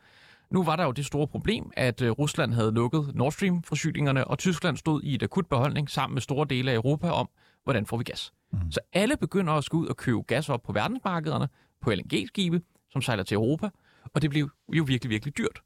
Nu 0.50 0.62
var 0.62 0.76
der 0.76 0.84
jo 0.84 0.92
det 0.92 1.06
store 1.06 1.28
problem, 1.28 1.70
at 1.76 2.02
øh, 2.02 2.10
Rusland 2.10 2.52
havde 2.54 2.72
lukket 2.72 3.10
Nord 3.14 3.32
Stream-forsyningerne, 3.32 4.24
og 4.24 4.38
Tyskland 4.38 4.76
stod 4.76 5.02
i 5.02 5.14
et 5.14 5.22
akut 5.22 5.46
beholdning 5.46 5.90
sammen 5.90 6.14
med 6.14 6.22
store 6.22 6.46
dele 6.50 6.70
af 6.70 6.74
Europa 6.74 7.10
om, 7.10 7.28
hvordan 7.64 7.86
får 7.86 7.96
vi 7.96 8.04
gas. 8.04 8.32
Mm. 8.52 8.70
Så 8.70 8.80
alle 8.92 9.16
begynder 9.16 9.52
at 9.52 9.64
skulle 9.64 9.82
ud 9.82 9.88
og 9.88 9.96
købe 9.96 10.22
gas 10.22 10.48
op 10.48 10.62
på 10.62 10.72
verdensmarkederne, 10.72 11.48
på 11.80 11.90
LNG-skibe, 11.90 12.60
som 12.90 13.02
sejler 13.02 13.22
til 13.22 13.34
Europa, 13.34 13.68
og 14.14 14.22
det 14.22 14.30
blev 14.30 14.50
jo 14.72 14.84
virkelig, 14.84 15.10
virkelig 15.10 15.38
dyrt. 15.38 15.62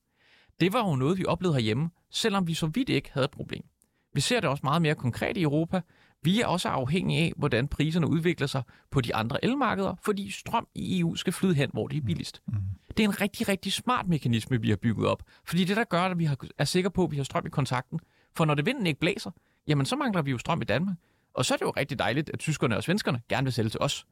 Det 0.60 0.72
var 0.72 0.88
jo 0.88 0.96
noget, 0.96 1.18
vi 1.18 1.24
oplevede 1.24 1.56
herhjemme, 1.56 1.90
selvom 2.10 2.46
vi 2.46 2.54
så 2.54 2.66
vidt 2.66 2.88
ikke 2.88 3.10
havde 3.12 3.24
et 3.24 3.30
problem. 3.30 3.64
Vi 4.12 4.20
ser 4.20 4.40
det 4.40 4.50
også 4.50 4.60
meget 4.64 4.82
mere 4.82 4.94
konkret 4.94 5.36
i 5.36 5.42
Europa. 5.42 5.80
Vi 6.22 6.40
er 6.40 6.46
også 6.46 6.68
afhængige 6.68 7.20
af, 7.20 7.32
hvordan 7.36 7.68
priserne 7.68 8.08
udvikler 8.08 8.46
sig 8.46 8.62
på 8.90 9.00
de 9.00 9.14
andre 9.14 9.44
elmarkeder, 9.44 9.94
fordi 10.04 10.30
strøm 10.30 10.66
i 10.74 11.00
EU 11.00 11.14
skal 11.14 11.32
flyde 11.32 11.54
hen, 11.54 11.70
hvor 11.72 11.88
det 11.88 11.96
er 11.96 12.02
billigst. 12.02 12.42
Mm. 12.46 12.54
Det 12.96 13.04
er 13.04 13.08
en 13.08 13.20
rigtig, 13.20 13.48
rigtig 13.48 13.72
smart 13.72 14.08
mekanisme, 14.08 14.60
vi 14.60 14.68
har 14.68 14.76
bygget 14.76 15.08
op. 15.08 15.22
Fordi 15.44 15.64
det, 15.64 15.76
der 15.76 15.84
gør, 15.84 16.02
at 16.02 16.18
vi 16.18 16.28
er 16.58 16.64
sikre 16.64 16.90
på, 16.90 17.04
at 17.04 17.10
vi 17.10 17.16
har 17.16 17.24
strøm 17.24 17.46
i 17.46 17.50
kontakten. 17.50 18.00
For 18.36 18.44
når 18.44 18.54
det 18.54 18.66
vinden 18.66 18.86
ikke 18.86 19.00
blæser, 19.00 19.30
jamen 19.66 19.86
så 19.86 19.96
mangler 19.96 20.22
vi 20.22 20.30
jo 20.30 20.38
strøm 20.38 20.62
i 20.62 20.64
Danmark. 20.64 20.96
Og 21.36 21.44
så 21.44 21.54
er 21.54 21.58
det 21.58 21.64
jo 21.64 21.70
rigtig 21.70 21.98
dejligt, 21.98 22.30
at 22.30 22.38
tyskerne 22.38 22.76
og 22.76 22.82
svenskerne 22.82 23.20
gerne 23.28 23.44
vil 23.44 23.52
sælge 23.52 23.70
til 23.70 23.80
os. 23.80 24.06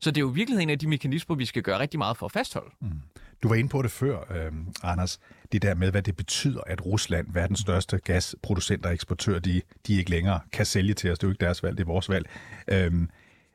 Så 0.00 0.10
det 0.10 0.16
er 0.16 0.20
jo 0.20 0.26
virkelig 0.26 0.62
en 0.62 0.70
af 0.70 0.78
de 0.78 0.88
mekanismer, 0.88 1.36
vi 1.36 1.44
skal 1.44 1.62
gøre 1.62 1.78
rigtig 1.78 1.98
meget 1.98 2.16
for 2.16 2.26
at 2.26 2.32
fastholde. 2.32 2.70
Mm. 2.80 3.00
Du 3.42 3.48
var 3.48 3.54
inde 3.54 3.68
på 3.68 3.82
det 3.82 3.90
før, 3.90 4.18
øh, 4.30 4.52
Anders. 4.82 5.20
Det 5.52 5.62
der 5.62 5.74
med, 5.74 5.90
hvad 5.90 6.02
det 6.02 6.16
betyder, 6.16 6.60
at 6.66 6.86
Rusland, 6.86 7.26
verdens 7.32 7.60
største 7.60 7.98
gasproducent 7.98 8.86
og 8.86 8.92
eksportør, 8.92 9.38
de, 9.38 9.62
de 9.86 9.98
ikke 9.98 10.10
længere 10.10 10.40
kan 10.52 10.66
sælge 10.66 10.94
til 10.94 11.10
os. 11.10 11.18
Det 11.18 11.24
er 11.24 11.28
jo 11.28 11.32
ikke 11.32 11.44
deres 11.44 11.62
valg, 11.62 11.78
det 11.78 11.82
er 11.82 11.86
vores 11.86 12.08
valg. 12.08 12.28
Øh, 12.68 12.92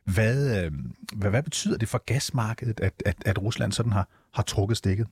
hvad, 0.06 0.66
øh, 0.66 0.72
hvad, 1.16 1.30
hvad 1.30 1.44
betyder 1.44 1.78
det 1.78 1.90
for 1.90 1.98
gasmarkedet, 2.06 2.80
at, 2.80 3.04
at, 3.06 3.16
at 3.26 3.42
Rusland 3.42 3.72
sådan 3.72 3.92
har, 3.92 4.08
har 4.34 4.44
trukket 4.44 4.78
stikket? 4.78 5.08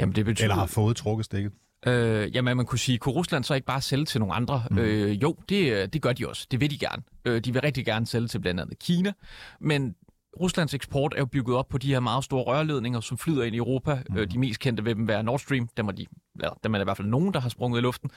Jamen, 0.00 0.14
det 0.14 0.24
betyder... 0.24 0.44
Eller 0.44 0.54
har 0.54 0.66
fået 0.66 0.96
trukket 0.96 1.24
stikket? 1.24 1.52
Øh, 1.86 2.36
jamen, 2.36 2.56
man 2.56 2.66
kunne 2.66 2.78
sige, 2.78 2.98
kunne 2.98 3.14
Rusland 3.14 3.44
så 3.44 3.54
ikke 3.54 3.66
bare 3.66 3.80
sælge 3.80 4.04
til 4.04 4.20
nogle 4.20 4.34
andre? 4.34 4.64
Mm. 4.70 4.78
Øh, 4.78 5.22
jo, 5.22 5.36
det, 5.48 5.92
det 5.92 6.02
gør 6.02 6.12
de 6.12 6.28
også. 6.28 6.46
Det 6.50 6.60
vil 6.60 6.70
de 6.70 6.78
gerne. 6.78 7.02
Øh, 7.24 7.40
de 7.40 7.52
vil 7.52 7.62
rigtig 7.62 7.84
gerne 7.84 8.06
sælge 8.06 8.28
til 8.28 8.38
blandt 8.38 8.60
andet 8.60 8.78
Kina. 8.78 9.12
Men 9.60 9.94
Ruslands 10.40 10.74
eksport 10.74 11.14
er 11.14 11.18
jo 11.18 11.26
bygget 11.26 11.56
op 11.56 11.68
på 11.68 11.78
de 11.78 11.88
her 11.88 12.00
meget 12.00 12.24
store 12.24 12.42
rørledninger, 12.42 13.00
som 13.00 13.18
flyder 13.18 13.42
ind 13.42 13.54
i 13.54 13.58
Europa. 13.58 14.02
Mm. 14.10 14.16
Øh, 14.16 14.30
de 14.30 14.38
mest 14.38 14.60
kendte 14.60 14.84
vil 14.84 14.96
dem 14.96 15.08
være 15.08 15.22
Nord 15.22 15.38
Stream. 15.38 15.68
Dem 15.76 15.88
er, 15.88 15.92
de, 15.92 16.06
ja, 16.42 16.48
dem 16.64 16.74
er 16.74 16.78
der 16.78 16.84
i 16.84 16.86
hvert 16.86 16.96
fald 16.96 17.08
nogen, 17.08 17.34
der 17.34 17.40
har 17.40 17.48
sprunget 17.48 17.78
i 17.78 17.82
luften. 17.82 18.10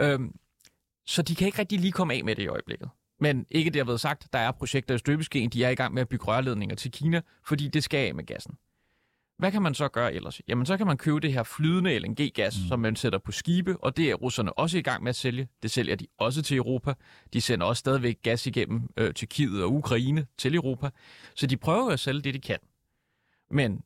Øh, 0.00 0.20
så 1.06 1.22
de 1.22 1.34
kan 1.34 1.46
ikke 1.46 1.58
rigtig 1.58 1.80
lige 1.80 1.92
komme 1.92 2.14
af 2.14 2.24
med 2.24 2.36
det 2.36 2.42
i 2.42 2.46
øjeblikket. 2.46 2.88
Men 3.20 3.46
ikke 3.50 3.70
det 3.70 3.80
har 3.80 3.84
været 3.84 4.00
sagt, 4.00 4.28
der 4.32 4.38
er 4.38 4.52
projekter 4.52 4.94
i 4.94 4.98
støbeskeen, 4.98 5.50
de 5.50 5.64
er 5.64 5.70
i 5.70 5.74
gang 5.74 5.94
med 5.94 6.02
at 6.02 6.08
bygge 6.08 6.24
rørledninger 6.24 6.76
til 6.76 6.90
Kina, 6.90 7.20
fordi 7.46 7.68
det 7.68 7.84
skal 7.84 8.06
af 8.08 8.14
med 8.14 8.24
gassen. 8.24 8.54
Hvad 9.42 9.52
kan 9.52 9.62
man 9.62 9.74
så 9.74 9.88
gøre 9.88 10.14
ellers? 10.14 10.40
Jamen, 10.48 10.66
så 10.66 10.76
kan 10.76 10.86
man 10.86 10.96
købe 10.96 11.20
det 11.20 11.32
her 11.32 11.42
flydende 11.42 11.98
LNG-gas, 11.98 12.58
mm. 12.58 12.68
som 12.68 12.80
man 12.80 12.96
sætter 12.96 13.18
på 13.18 13.32
skibe, 13.32 13.76
og 13.76 13.96
det 13.96 14.10
er 14.10 14.14
russerne 14.14 14.58
også 14.58 14.78
i 14.78 14.82
gang 14.82 15.02
med 15.02 15.10
at 15.10 15.16
sælge. 15.16 15.48
Det 15.62 15.70
sælger 15.70 15.96
de 15.96 16.06
også 16.18 16.42
til 16.42 16.56
Europa. 16.56 16.94
De 17.32 17.40
sender 17.40 17.66
også 17.66 17.80
stadigvæk 17.80 18.18
gas 18.22 18.46
igennem 18.46 18.88
øh, 18.96 19.12
Tyrkiet 19.12 19.62
og 19.62 19.72
Ukraine 19.72 20.26
til 20.38 20.54
Europa. 20.54 20.90
Så 21.34 21.46
de 21.46 21.56
prøver 21.56 21.90
at 21.90 22.00
sælge 22.00 22.22
det, 22.22 22.34
de 22.34 22.40
kan. 22.40 22.58
Men 23.50 23.82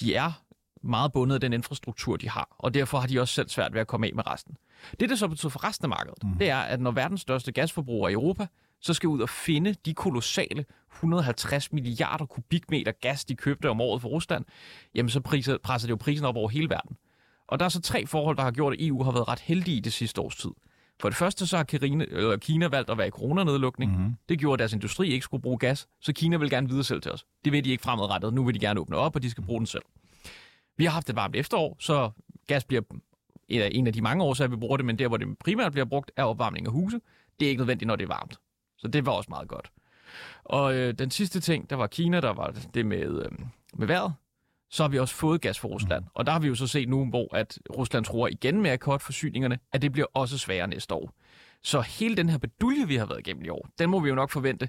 de 0.00 0.14
er 0.14 0.42
meget 0.82 1.12
bundet 1.12 1.34
af 1.34 1.40
den 1.40 1.52
infrastruktur, 1.52 2.16
de 2.16 2.28
har, 2.28 2.56
og 2.58 2.74
derfor 2.74 2.98
har 2.98 3.06
de 3.06 3.20
også 3.20 3.34
selv 3.34 3.48
svært 3.48 3.74
ved 3.74 3.80
at 3.80 3.86
komme 3.86 4.06
af 4.06 4.14
med 4.14 4.26
resten. 4.26 4.56
Det, 5.00 5.08
det 5.08 5.18
så 5.18 5.28
betyder 5.28 5.50
for 5.50 5.64
resten 5.64 5.84
af 5.84 5.88
markedet, 5.88 6.24
mm. 6.24 6.34
det 6.38 6.50
er, 6.50 6.58
at 6.58 6.80
når 6.80 6.90
verdens 6.90 7.20
største 7.20 7.52
gasforbruger 7.52 8.08
i 8.08 8.12
Europa, 8.12 8.46
så 8.80 8.94
skal 8.94 9.08
ud 9.08 9.20
og 9.20 9.28
finde 9.28 9.74
de 9.84 9.94
kolossale 9.94 10.64
150 10.94 11.72
milliarder 11.72 12.26
kubikmeter 12.26 12.92
gas, 12.92 13.24
de 13.24 13.36
købte 13.36 13.70
om 13.70 13.80
året 13.80 14.02
for 14.02 14.08
Rusland, 14.08 14.44
jamen 14.94 15.10
så 15.10 15.20
priser, 15.20 15.58
presser 15.58 15.86
det 15.86 15.90
jo 15.90 15.96
prisen 15.96 16.26
op 16.26 16.36
over 16.36 16.48
hele 16.48 16.70
verden. 16.70 16.96
Og 17.48 17.58
der 17.58 17.64
er 17.64 17.68
så 17.68 17.80
tre 17.80 18.06
forhold, 18.06 18.36
der 18.36 18.42
har 18.42 18.50
gjort, 18.50 18.72
at 18.72 18.78
EU 18.80 19.02
har 19.02 19.12
været 19.12 19.28
ret 19.28 19.40
heldige 19.40 19.76
i 19.76 19.80
det 19.80 19.92
sidste 19.92 20.20
års 20.20 20.36
tid. 20.36 20.50
For 21.00 21.08
det 21.08 21.16
første 21.16 21.46
så 21.46 21.56
har 21.56 21.64
Kina, 21.64 22.04
eller 22.04 22.36
Kina 22.36 22.68
valgt 22.68 22.90
at 22.90 22.98
være 22.98 23.06
i 23.06 23.10
coronanedlukning. 23.10 23.92
Mm-hmm. 23.92 24.14
Det 24.28 24.38
gjorde, 24.38 24.52
at 24.52 24.58
deres 24.58 24.72
industri 24.72 25.08
ikke 25.08 25.24
skulle 25.24 25.42
bruge 25.42 25.58
gas, 25.58 25.88
så 26.00 26.12
Kina 26.12 26.36
vil 26.36 26.50
gerne 26.50 26.68
videre 26.68 26.84
selv 26.84 27.02
til 27.02 27.12
os. 27.12 27.26
Det 27.44 27.52
vil 27.52 27.64
de 27.64 27.70
ikke 27.70 27.82
fremadrettet. 27.82 28.34
Nu 28.34 28.44
vil 28.44 28.54
de 28.54 28.60
gerne 28.60 28.80
åbne 28.80 28.96
op, 28.96 29.16
og 29.16 29.22
de 29.22 29.30
skal 29.30 29.44
bruge 29.44 29.58
den 29.58 29.66
selv. 29.66 29.82
Vi 30.76 30.84
har 30.84 30.90
haft 30.90 31.10
et 31.10 31.16
varmt 31.16 31.36
efterår, 31.36 31.76
så 31.80 32.10
gas 32.46 32.64
bliver 32.64 32.82
en 33.48 33.86
af 33.86 33.92
de 33.92 34.02
mange 34.02 34.24
årsager, 34.24 34.48
vi 34.48 34.56
bruger 34.56 34.76
det, 34.76 34.86
men 34.86 34.98
der, 34.98 35.08
hvor 35.08 35.16
det 35.16 35.38
primært 35.38 35.72
bliver 35.72 35.84
brugt, 35.84 36.10
er 36.16 36.24
opvarmning 36.24 36.66
af 36.66 36.72
huse. 36.72 37.00
Det 37.40 37.46
er 37.46 37.50
ikke 37.50 37.60
nødvendigt, 37.60 37.86
når 37.86 37.96
det 37.96 38.04
er 38.04 38.08
varmt. 38.08 38.38
Så 38.78 38.88
det 38.88 39.06
var 39.06 39.12
også 39.12 39.30
meget 39.30 39.48
godt. 39.48 39.70
Og 40.44 40.74
øh, 40.74 40.94
den 40.94 41.10
sidste 41.10 41.40
ting, 41.40 41.70
der 41.70 41.76
var 41.76 41.86
Kina, 41.86 42.20
der 42.20 42.32
var 42.32 42.54
det 42.74 42.86
med, 42.86 43.24
øh, 43.24 43.30
med 43.74 43.86
vejret. 43.86 44.14
Så 44.70 44.82
har 44.82 44.88
vi 44.88 44.98
også 44.98 45.14
fået 45.14 45.40
gas 45.40 45.58
fra 45.58 45.68
Rusland. 45.68 46.04
Og 46.14 46.26
der 46.26 46.32
har 46.32 46.38
vi 46.38 46.48
jo 46.48 46.54
så 46.54 46.66
set 46.66 46.88
nu, 46.88 47.06
hvor 47.06 47.34
at 47.36 47.58
Rusland 47.76 48.04
tror 48.04 48.28
igen 48.28 48.62
med 48.62 48.70
at 48.70 48.80
forsyningerne, 49.02 49.58
at 49.72 49.82
det 49.82 49.92
bliver 49.92 50.06
også 50.14 50.38
sværere 50.38 50.68
næste 50.68 50.94
år. 50.94 51.12
Så 51.62 51.80
hele 51.80 52.16
den 52.16 52.28
her 52.28 52.38
bedulje, 52.38 52.86
vi 52.86 52.96
har 52.96 53.06
været 53.06 53.18
igennem 53.18 53.44
i 53.44 53.48
år, 53.48 53.68
den 53.78 53.90
må 53.90 54.00
vi 54.00 54.08
jo 54.08 54.14
nok 54.14 54.30
forvente. 54.30 54.68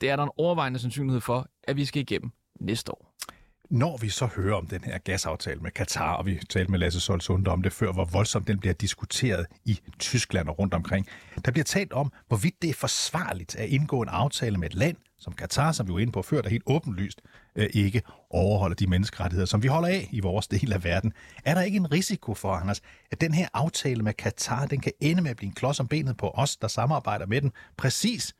Det 0.00 0.10
er 0.10 0.16
der 0.16 0.22
en 0.22 0.30
overvejende 0.36 0.78
sandsynlighed 0.78 1.20
for, 1.20 1.46
at 1.62 1.76
vi 1.76 1.84
skal 1.84 2.02
igennem 2.02 2.30
næste 2.60 2.92
år. 2.92 3.09
Når 3.70 3.96
vi 3.96 4.08
så 4.08 4.26
hører 4.26 4.56
om 4.56 4.66
den 4.66 4.84
her 4.84 4.98
gasaftale 4.98 5.60
med 5.60 5.70
Katar, 5.70 6.12
og 6.12 6.26
vi 6.26 6.40
talte 6.48 6.70
med 6.70 6.78
Lasse 6.78 7.00
Solsunde 7.00 7.50
om 7.50 7.62
det 7.62 7.72
før, 7.72 7.92
hvor 7.92 8.04
voldsomt 8.04 8.46
den 8.46 8.58
bliver 8.58 8.72
diskuteret 8.72 9.46
i 9.64 9.80
Tyskland 9.98 10.48
og 10.48 10.58
rundt 10.58 10.74
omkring, 10.74 11.06
der 11.44 11.50
bliver 11.50 11.64
talt 11.64 11.92
om, 11.92 12.12
hvorvidt 12.28 12.62
det 12.62 12.70
er 12.70 12.74
forsvarligt 12.74 13.56
at 13.56 13.68
indgå 13.68 14.02
en 14.02 14.08
aftale 14.08 14.56
med 14.56 14.70
et 14.70 14.74
land, 14.74 14.96
som 15.18 15.32
Katar, 15.32 15.72
som 15.72 15.88
vi 15.88 15.92
var 15.92 15.98
inde 15.98 16.12
på 16.12 16.22
før, 16.22 16.42
der 16.42 16.48
helt 16.48 16.62
åbenlyst 16.66 17.20
øh, 17.56 17.68
ikke 17.72 18.02
overholder 18.30 18.74
de 18.74 18.86
menneskerettigheder, 18.86 19.46
som 19.46 19.62
vi 19.62 19.68
holder 19.68 19.88
af 19.88 20.08
i 20.12 20.20
vores 20.20 20.48
del 20.56 20.72
af 20.72 20.84
verden. 20.84 21.12
Er 21.44 21.54
der 21.54 21.62
ikke 21.62 21.76
en 21.76 21.92
risiko 21.92 22.34
for, 22.34 22.52
Anders, 22.52 22.80
at 23.10 23.20
den 23.20 23.34
her 23.34 23.48
aftale 23.54 24.02
med 24.02 24.12
Katar, 24.12 24.66
den 24.66 24.80
kan 24.80 24.92
ende 25.00 25.22
med 25.22 25.30
at 25.30 25.36
blive 25.36 25.48
en 25.48 25.54
klods 25.54 25.80
om 25.80 25.88
benet 25.88 26.16
på 26.16 26.30
os, 26.34 26.56
der 26.56 26.68
samarbejder 26.68 27.26
med 27.26 27.40
den, 27.40 27.52
præcis 27.76 28.34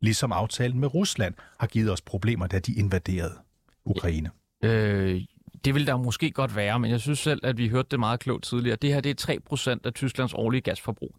ligesom 0.00 0.32
aftalen 0.32 0.80
med 0.80 0.94
Rusland 0.94 1.34
har 1.60 1.66
givet 1.66 1.92
os 1.92 2.00
problemer, 2.00 2.46
da 2.46 2.58
de 2.58 2.72
invaderede 2.72 3.34
Ukraine? 3.84 4.30
Øh, 4.62 5.20
det 5.64 5.74
vil 5.74 5.86
der 5.86 5.96
måske 5.96 6.30
godt 6.30 6.56
være, 6.56 6.78
men 6.78 6.90
jeg 6.90 7.00
synes 7.00 7.18
selv, 7.18 7.40
at 7.42 7.58
vi 7.58 7.68
hørte 7.68 7.88
det 7.90 8.00
meget 8.00 8.20
klogt 8.20 8.44
tidligere. 8.44 8.76
Det 8.76 8.94
her 8.94 9.00
det 9.00 9.28
er 9.28 9.38
3% 9.74 9.78
af 9.84 9.92
Tysklands 9.94 10.34
årlige 10.34 10.60
gasforbrug. 10.60 11.16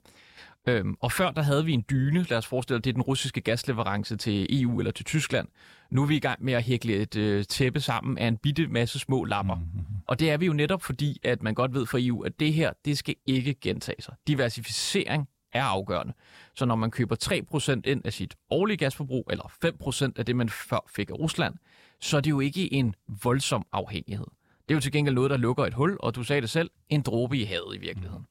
Øhm, 0.68 0.96
og 1.00 1.12
før 1.12 1.32
der 1.32 1.42
havde 1.42 1.66
vi 1.66 1.74
en 1.74 1.86
dyne, 1.90 2.26
lad 2.30 2.38
os 2.38 2.48
forestille 2.48 2.82
det 2.82 2.90
er 2.90 2.94
den 2.94 3.02
russiske 3.02 3.42
gasleverance 3.42 4.18
til 4.18 4.62
EU 4.62 4.80
eller 4.80 4.92
til 4.92 5.06
Tyskland. 5.06 5.48
Nu 5.90 6.04
er 6.04 6.08
vi 6.08 6.16
i 6.16 6.20
gang 6.20 6.44
med 6.44 6.54
at 6.54 6.64
hækle 6.64 6.94
et 6.94 7.16
øh, 7.16 7.46
tæppe 7.46 7.80
sammen 7.80 8.18
af 8.18 8.28
en 8.28 8.38
bitte 8.38 8.68
masse 8.68 9.00
små 9.00 9.24
lapper. 9.24 9.56
Mm-hmm. 9.56 9.86
Og 10.08 10.20
det 10.20 10.32
er 10.32 10.38
vi 10.38 10.46
jo 10.46 10.54
netop 10.54 10.84
fordi, 10.84 11.20
at 11.24 11.44
man 11.44 11.54
godt 11.54 11.74
ved 11.74 11.86
for 11.86 11.98
EU, 12.02 12.22
at 12.22 12.40
det 12.40 12.54
her, 12.54 12.72
det 12.86 12.98
skal 12.98 13.16
ikke 13.26 13.54
gentage 13.54 14.02
sig. 14.02 14.16
Diversificering 14.28 15.28
er 15.54 15.64
afgørende. 15.64 16.14
Så 16.56 16.66
når 16.66 16.76
man 16.76 16.92
køber 16.92 17.16
3% 17.24 17.82
ind 17.92 18.06
af 18.06 18.14
sit 18.14 18.36
årlige 18.50 18.78
gasforbrug, 18.78 19.28
eller 19.30 19.52
5% 19.66 20.12
af 20.16 20.26
det, 20.26 20.36
man 20.36 20.50
før 20.50 20.86
fik 20.96 21.10
af 21.10 21.14
Rusland, 21.14 21.56
så 22.04 22.18
er 22.18 22.22
det 22.22 22.30
jo 22.30 22.40
ikke 22.40 22.74
en 22.74 22.96
voldsom 23.24 23.66
afhængighed. 23.72 24.28
Det 24.68 24.74
er 24.74 24.76
jo 24.76 24.82
til 24.82 24.92
gengæld 24.92 25.16
noget, 25.16 25.32
der 25.32 25.38
lukker 25.38 25.66
et 25.66 25.74
hul, 25.74 25.98
og 26.00 26.16
du 26.16 26.24
sagde 26.24 26.42
det 26.42 26.50
selv, 26.50 26.72
en 26.90 27.02
dråbe 27.02 27.38
i 27.38 27.44
havet 27.44 27.76
i 27.76 27.78
virkeligheden. 27.80 28.26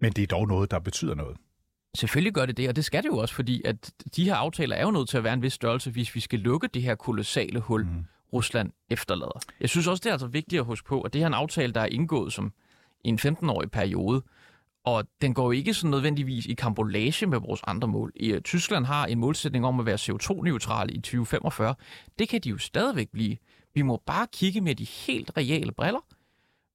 Men 0.00 0.12
det 0.12 0.22
er 0.22 0.26
dog 0.26 0.48
noget, 0.48 0.70
der 0.70 0.78
betyder 0.78 1.14
noget. 1.14 1.36
Selvfølgelig 1.96 2.32
gør 2.32 2.46
det 2.46 2.56
det, 2.56 2.68
og 2.68 2.76
det 2.76 2.84
skal 2.84 3.02
det 3.02 3.08
jo 3.08 3.18
også, 3.18 3.34
fordi 3.34 3.62
at 3.64 3.92
de 4.16 4.24
her 4.24 4.34
aftaler 4.34 4.76
er 4.76 4.82
jo 4.82 4.90
nødt 4.90 5.08
til 5.08 5.16
at 5.16 5.24
være 5.24 5.34
en 5.34 5.42
vis 5.42 5.52
størrelse, 5.52 5.90
hvis 5.90 6.14
vi 6.14 6.20
skal 6.20 6.38
lukke 6.38 6.68
det 6.68 6.82
her 6.82 6.94
kolossale 6.94 7.60
hul, 7.60 7.84
mm. 7.84 8.04
Rusland 8.32 8.72
efterlader. 8.90 9.40
Jeg 9.60 9.68
synes 9.68 9.86
også, 9.86 10.00
det 10.00 10.08
er 10.08 10.12
altså 10.12 10.26
vigtigt 10.26 10.60
at 10.60 10.66
huske 10.66 10.88
på, 10.88 11.00
at 11.00 11.12
det 11.12 11.18
her 11.18 11.24
er 11.24 11.28
en 11.28 11.34
aftale, 11.34 11.72
der 11.72 11.80
er 11.80 11.86
indgået 11.86 12.32
som 12.32 12.52
i 13.04 13.08
en 13.08 13.18
15-årig 13.18 13.70
periode, 13.70 14.22
og 14.84 15.04
den 15.20 15.34
går 15.34 15.52
ikke 15.52 15.74
sådan 15.74 15.90
nødvendigvis 15.90 16.46
i 16.46 16.54
kambolage 16.54 17.26
med 17.26 17.38
vores 17.38 17.60
andre 17.66 17.88
mål. 17.88 18.12
I, 18.16 18.32
uh, 18.32 18.40
Tyskland 18.40 18.84
har 18.84 19.06
en 19.06 19.18
målsætning 19.18 19.66
om 19.66 19.80
at 19.80 19.86
være 19.86 19.94
CO2-neutrale 19.94 20.92
i 20.92 20.96
2045. 20.96 21.74
Det 22.18 22.28
kan 22.28 22.40
de 22.40 22.48
jo 22.48 22.58
stadigvæk 22.58 23.08
blive. 23.12 23.36
Vi 23.74 23.82
må 23.82 24.02
bare 24.06 24.26
kigge 24.32 24.60
med 24.60 24.74
de 24.74 24.84
helt 24.84 25.30
reale 25.36 25.72
briller. 25.72 26.00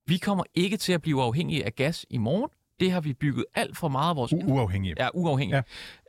Vi 0.08 0.18
kommer 0.18 0.44
ikke 0.56 0.78
til 0.78 0.94
at 0.94 1.02
blive 1.02 1.24
afhængige 1.24 1.66
af 1.66 1.76
gas 1.76 2.06
i 2.10 2.18
morgen. 2.18 2.50
Det 2.80 2.92
har 2.92 3.02
vi 3.02 3.14
bygget 3.14 3.46
alt 3.56 3.78
for 3.78 3.88
meget 3.88 4.10
af 4.10 4.16
vores... 4.16 4.34
U- 4.34 4.52
uafhængige. 4.52 4.96
Ja, 4.98 5.08
uafhængige. 5.14 5.56
Ja. 5.56 5.62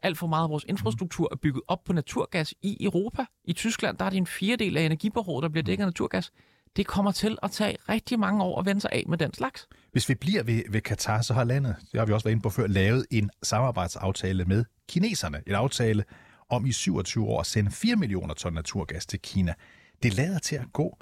Alt 0.03 0.19
for 0.19 0.27
meget 0.27 0.45
af 0.45 0.51
vores 0.51 0.65
infrastruktur 0.69 1.29
er 1.33 1.37
bygget 1.37 1.63
op 1.69 1.85
på 1.85 1.93
naturgas 1.93 2.55
i 2.63 2.85
Europa. 2.85 3.25
I 3.45 3.53
Tyskland, 3.53 3.99
der 3.99 4.05
er 4.05 4.11
det 4.11 4.17
en 4.17 4.27
fjerdedel 4.27 4.77
af 4.77 4.83
energibehovet, 4.83 5.43
der 5.43 5.49
bliver 5.49 5.63
dækket 5.63 5.85
af 5.85 5.89
naturgas 5.89 6.33
det 6.77 6.87
kommer 6.87 7.13
til 7.13 7.39
at 7.43 7.51
tage 7.51 7.77
rigtig 7.89 8.19
mange 8.19 8.45
år 8.45 8.61
at 8.61 8.67
vende 8.67 8.81
sig 8.81 8.91
af 8.93 9.05
med 9.09 9.19
den 9.19 9.35
slags. 9.35 9.69
Hvis 9.93 10.09
vi 10.09 10.15
bliver 10.15 10.43
ved, 10.43 10.63
ved 10.71 10.81
Katar, 10.81 11.23
så 11.23 11.35
har 11.35 11.45
landet, 11.45 11.77
det 11.93 11.99
har 11.99 12.07
vi 12.07 12.13
også 12.13 12.25
været 12.25 12.33
inde 12.33 12.43
på 12.43 12.51
før, 12.51 12.67
lavet 12.67 13.07
en 13.11 13.31
samarbejdsaftale 13.43 14.45
med 14.45 14.65
kineserne. 14.89 15.43
En 15.47 15.55
aftale 15.55 16.05
om 16.49 16.67
i 16.67 16.73
27 16.73 17.27
år 17.27 17.41
at 17.41 17.47
sende 17.47 17.71
4 17.71 17.97
millioner 17.97 18.35
ton 18.35 18.53
naturgas 18.53 19.07
til 19.07 19.21
Kina. 19.21 19.55
det 20.03 20.15
lader 20.15 20.39
til 20.39 20.57
at 20.57 20.73
gå 20.73 20.99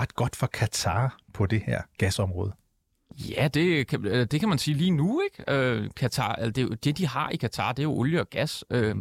ret 0.00 0.14
godt 0.14 0.36
for 0.36 0.46
Katar 0.46 1.18
på 1.34 1.46
det 1.46 1.62
her 1.66 1.82
gasområde. 1.98 2.52
Ja, 3.18 3.48
det 3.48 3.86
kan, 3.86 4.04
øh, 4.04 4.26
det 4.26 4.40
kan 4.40 4.48
man 4.48 4.58
sige 4.58 4.76
lige 4.76 4.90
nu, 4.90 5.20
ikke? 5.20 5.52
Øh, 5.52 5.90
Katar, 5.96 6.32
altså 6.32 6.50
det, 6.50 6.84
det, 6.84 6.98
de 6.98 7.06
har 7.06 7.30
i 7.30 7.36
Katar, 7.36 7.72
det 7.72 7.78
er 7.78 7.84
jo 7.84 7.92
olie 7.92 8.20
og 8.20 8.30
gas. 8.30 8.64
Øh, 8.70 8.96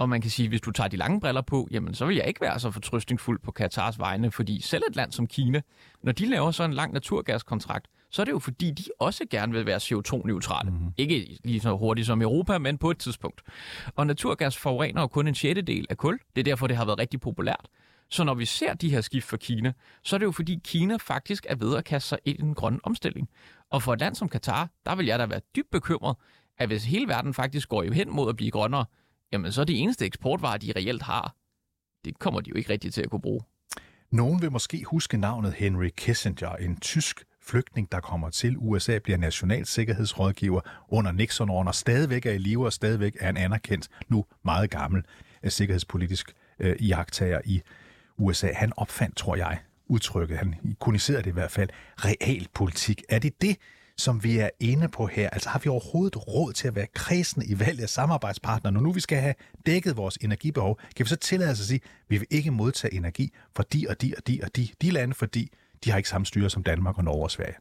og 0.00 0.08
man 0.08 0.20
kan 0.20 0.30
sige, 0.30 0.48
hvis 0.48 0.60
du 0.60 0.70
tager 0.70 0.88
de 0.88 0.96
lange 0.96 1.20
briller 1.20 1.40
på, 1.40 1.68
jamen 1.70 1.94
så 1.94 2.06
vil 2.06 2.16
jeg 2.16 2.26
ikke 2.26 2.40
være 2.40 2.60
så 2.60 2.70
fortrøstningsfuld 2.70 3.38
på 3.38 3.50
Katars 3.50 3.98
vegne, 3.98 4.30
fordi 4.30 4.60
selv 4.60 4.82
et 4.90 4.96
land 4.96 5.12
som 5.12 5.26
Kina, 5.26 5.60
når 6.02 6.12
de 6.12 6.26
laver 6.26 6.50
så 6.50 6.64
en 6.64 6.74
lang 6.74 6.92
naturgaskontrakt, 6.92 7.86
så 8.10 8.22
er 8.22 8.24
det 8.24 8.32
jo 8.32 8.38
fordi, 8.38 8.70
de 8.70 8.84
også 8.98 9.24
gerne 9.30 9.52
vil 9.52 9.66
være 9.66 9.76
CO2-neutrale. 9.76 10.70
Mm-hmm. 10.70 10.92
Ikke 10.96 11.38
lige 11.44 11.60
så 11.60 11.76
hurtigt 11.76 12.06
som 12.06 12.22
Europa, 12.22 12.58
men 12.58 12.78
på 12.78 12.90
et 12.90 12.98
tidspunkt. 12.98 13.42
Og 13.96 14.06
naturgas 14.06 14.56
forurener 14.56 15.00
jo 15.00 15.06
kun 15.06 15.28
en 15.28 15.34
sjettedel 15.34 15.86
af 15.90 15.96
kul. 15.96 16.18
Det 16.36 16.40
er 16.40 16.44
derfor, 16.44 16.66
det 16.66 16.76
har 16.76 16.84
været 16.84 16.98
rigtig 16.98 17.20
populært. 17.20 17.68
Så 18.10 18.24
når 18.24 18.34
vi 18.34 18.44
ser 18.44 18.74
de 18.74 18.90
her 18.90 19.00
skift 19.00 19.26
for 19.26 19.36
Kina, 19.36 19.72
så 20.04 20.16
er 20.16 20.18
det 20.18 20.26
jo 20.26 20.32
fordi 20.32 20.60
Kina 20.64 20.96
faktisk 20.96 21.46
er 21.48 21.54
ved 21.54 21.76
at 21.76 21.84
kaste 21.84 22.08
sig 22.08 22.18
ind 22.24 22.38
i 22.38 22.42
den 22.42 22.54
grønne 22.54 22.78
omstilling. 22.82 23.28
Og 23.70 23.82
for 23.82 23.92
et 23.92 24.00
land 24.00 24.14
som 24.14 24.28
Katar, 24.28 24.68
der 24.86 24.94
vil 24.94 25.06
jeg 25.06 25.18
da 25.18 25.26
være 25.26 25.40
dybt 25.56 25.70
bekymret, 25.70 26.16
at 26.58 26.68
hvis 26.68 26.84
hele 26.84 27.08
verden 27.08 27.34
faktisk 27.34 27.68
går 27.68 27.82
jo 27.82 27.92
hen 27.92 28.10
mod 28.10 28.28
at 28.28 28.36
blive 28.36 28.50
grønnere, 28.50 28.84
jamen 29.32 29.52
så 29.52 29.60
er 29.60 29.64
de 29.64 29.76
eneste 29.76 30.06
eksportvarer, 30.06 30.56
de 30.56 30.72
reelt 30.76 31.02
har, 31.02 31.36
det 32.04 32.18
kommer 32.18 32.40
de 32.40 32.50
jo 32.50 32.56
ikke 32.56 32.70
rigtig 32.70 32.92
til 32.92 33.02
at 33.02 33.10
kunne 33.10 33.20
bruge. 33.20 33.40
Nogen 34.10 34.42
vil 34.42 34.52
måske 34.52 34.84
huske 34.84 35.16
navnet 35.16 35.52
Henry 35.52 35.88
Kissinger, 35.96 36.56
en 36.56 36.80
tysk 36.80 37.24
flygtning, 37.42 37.92
der 37.92 38.00
kommer 38.00 38.30
til 38.30 38.56
USA, 38.58 38.98
bliver 38.98 39.16
national 39.18 39.66
sikkerhedsrådgiver 39.66 40.60
under 40.88 41.12
Nixon-åren 41.12 41.68
og 41.68 41.74
stadigvæk 41.74 42.26
er 42.26 42.32
i 42.32 42.38
live 42.38 42.64
og 42.64 42.72
stadigvæk 42.72 43.16
er 43.20 43.30
en 43.30 43.36
anerkendt, 43.36 43.88
nu 44.08 44.24
meget 44.44 44.70
gammel 44.70 45.02
øh, 45.42 45.50
sikkerhedspolitisk 45.50 46.32
øh, 46.58 46.76
iagtager 46.78 47.40
i 47.44 47.60
USA. 48.18 48.52
Han 48.52 48.72
opfandt, 48.76 49.16
tror 49.16 49.36
jeg, 49.36 49.58
udtrykket, 49.86 50.38
han 50.38 50.54
ikoniserede 50.64 51.22
det 51.22 51.30
i 51.30 51.32
hvert 51.32 51.50
fald, 51.50 51.68
realpolitik. 51.98 53.02
Er 53.08 53.18
det 53.18 53.42
det, 53.42 53.56
som 54.00 54.24
vi 54.24 54.38
er 54.38 54.48
inde 54.60 54.88
på 54.88 55.06
her? 55.06 55.30
Altså 55.30 55.48
har 55.48 55.58
vi 55.58 55.68
overhovedet 55.68 56.28
råd 56.28 56.52
til 56.52 56.68
at 56.68 56.74
være 56.74 56.86
kredsende 56.94 57.46
i 57.46 57.60
valget 57.60 57.82
af 57.82 57.88
samarbejdspartnere, 57.88 58.72
når 58.72 58.80
nu 58.80 58.92
vi 58.92 59.00
skal 59.00 59.18
have 59.18 59.34
dækket 59.66 59.96
vores 59.96 60.18
energibehov? 60.20 60.78
Kan 60.96 61.04
vi 61.04 61.08
så 61.08 61.16
tillade 61.16 61.50
os 61.50 61.60
at 61.60 61.66
sige, 61.66 61.80
at 61.84 62.04
vi 62.08 62.18
vil 62.18 62.26
ikke 62.30 62.50
modtage 62.50 62.94
energi 62.94 63.32
fra 63.56 63.64
de 63.72 63.86
og 63.88 64.00
de 64.00 64.14
og 64.16 64.26
de 64.26 64.40
og 64.42 64.56
de, 64.56 64.68
de 64.82 64.90
lande, 64.90 65.14
fordi 65.14 65.50
de 65.84 65.90
har 65.90 65.96
ikke 65.96 66.08
samme 66.08 66.26
styre 66.26 66.50
som 66.50 66.62
Danmark 66.62 66.98
og 66.98 67.04
Norge 67.04 67.22
og 67.22 67.30
Sverige? 67.30 67.54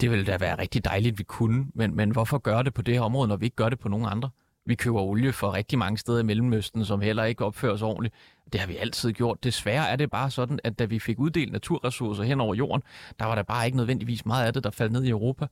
Det 0.00 0.10
ville 0.10 0.24
da 0.24 0.36
være 0.36 0.58
rigtig 0.58 0.84
dejligt, 0.84 1.18
vi 1.18 1.22
kunne, 1.24 1.66
men, 1.74 1.96
men 1.96 2.10
hvorfor 2.10 2.38
gøre 2.38 2.62
det 2.62 2.74
på 2.74 2.82
det 2.82 2.94
her 2.94 3.00
område, 3.00 3.28
når 3.28 3.36
vi 3.36 3.44
ikke 3.44 3.56
gør 3.56 3.68
det 3.68 3.78
på 3.78 3.88
nogen 3.88 4.06
andre? 4.10 4.30
Vi 4.66 4.74
køber 4.74 5.00
olie 5.00 5.32
for 5.32 5.52
rigtig 5.52 5.78
mange 5.78 5.98
steder 5.98 6.20
i 6.20 6.22
Mellemøsten, 6.22 6.84
som 6.84 7.00
heller 7.00 7.24
ikke 7.24 7.44
opfører 7.44 7.76
sig 7.76 7.88
ordentligt. 7.88 8.14
Det 8.52 8.60
har 8.60 8.66
vi 8.66 8.76
altid 8.76 9.12
gjort. 9.12 9.44
Desværre 9.44 9.88
er 9.88 9.96
det 9.96 10.10
bare 10.10 10.30
sådan, 10.30 10.58
at 10.64 10.78
da 10.78 10.84
vi 10.84 10.98
fik 10.98 11.18
uddelt 11.18 11.52
naturressourcer 11.52 12.24
hen 12.24 12.40
over 12.40 12.54
jorden, 12.54 12.82
der 13.18 13.24
var 13.24 13.34
der 13.34 13.42
bare 13.42 13.66
ikke 13.66 13.76
nødvendigvis 13.76 14.26
meget 14.26 14.46
af 14.46 14.52
det, 14.52 14.64
der 14.64 14.70
faldt 14.70 14.92
ned 14.92 15.04
i 15.04 15.08
Europa. 15.08 15.46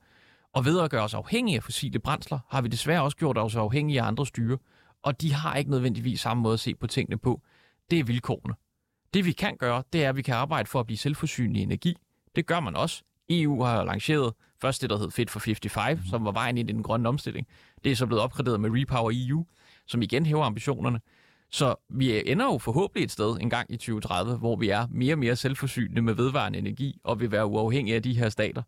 Og 0.53 0.65
ved 0.65 0.79
at 0.79 0.91
gøre 0.91 1.03
os 1.03 1.13
afhængige 1.13 1.57
af 1.57 1.63
fossile 1.63 1.99
brændsler, 1.99 2.39
har 2.49 2.61
vi 2.61 2.67
desværre 2.67 3.01
også 3.03 3.17
gjort 3.17 3.37
os 3.37 3.55
afhængige 3.55 4.01
af 4.01 4.07
andre 4.07 4.25
styre. 4.25 4.57
Og 5.03 5.21
de 5.21 5.33
har 5.33 5.55
ikke 5.55 5.71
nødvendigvis 5.71 6.21
samme 6.21 6.43
måde 6.43 6.53
at 6.53 6.59
se 6.59 6.75
på 6.75 6.87
tingene 6.87 7.17
på. 7.17 7.41
Det 7.91 7.99
er 7.99 8.03
vilkårene. 8.03 8.53
Det 9.13 9.25
vi 9.25 9.31
kan 9.31 9.57
gøre, 9.57 9.83
det 9.93 10.05
er, 10.05 10.09
at 10.09 10.15
vi 10.15 10.21
kan 10.21 10.35
arbejde 10.35 10.69
for 10.69 10.79
at 10.79 10.85
blive 10.85 10.97
selvforsynende 10.97 11.59
i 11.59 11.63
energi. 11.63 11.95
Det 12.35 12.45
gør 12.45 12.59
man 12.59 12.75
også. 12.75 13.03
EU 13.29 13.63
har 13.63 13.83
lanceret 13.83 14.33
først 14.61 14.81
det, 14.81 14.89
der 14.89 14.97
hed 14.97 15.11
Fit 15.11 15.29
for 15.29 15.39
55, 15.39 15.99
mm. 15.99 16.05
som 16.05 16.25
var 16.25 16.31
vejen 16.31 16.57
ind 16.57 16.69
i 16.69 16.73
den 16.73 16.83
grønne 16.83 17.09
omstilling. 17.09 17.47
Det 17.83 17.91
er 17.91 17.95
så 17.95 18.05
blevet 18.05 18.23
opgraderet 18.23 18.59
med 18.59 18.69
Repower 18.73 19.11
EU, 19.13 19.45
som 19.87 20.01
igen 20.01 20.25
hæver 20.25 20.43
ambitionerne. 20.43 20.99
Så 21.51 21.75
vi 21.89 22.31
ender 22.31 22.45
jo 22.45 22.57
forhåbentlig 22.57 23.03
et 23.03 23.11
sted 23.11 23.37
en 23.41 23.49
gang 23.49 23.71
i 23.71 23.77
2030, 23.77 24.37
hvor 24.37 24.55
vi 24.55 24.69
er 24.69 24.87
mere 24.91 25.13
og 25.13 25.19
mere 25.19 25.35
selvforsynende 25.35 26.01
med 26.01 26.13
vedvarende 26.13 26.59
energi, 26.59 26.99
og 27.03 27.19
vil 27.19 27.31
være 27.31 27.45
uafhængige 27.45 27.95
af 27.95 28.03
de 28.03 28.13
her 28.13 28.29
stater. 28.29 28.61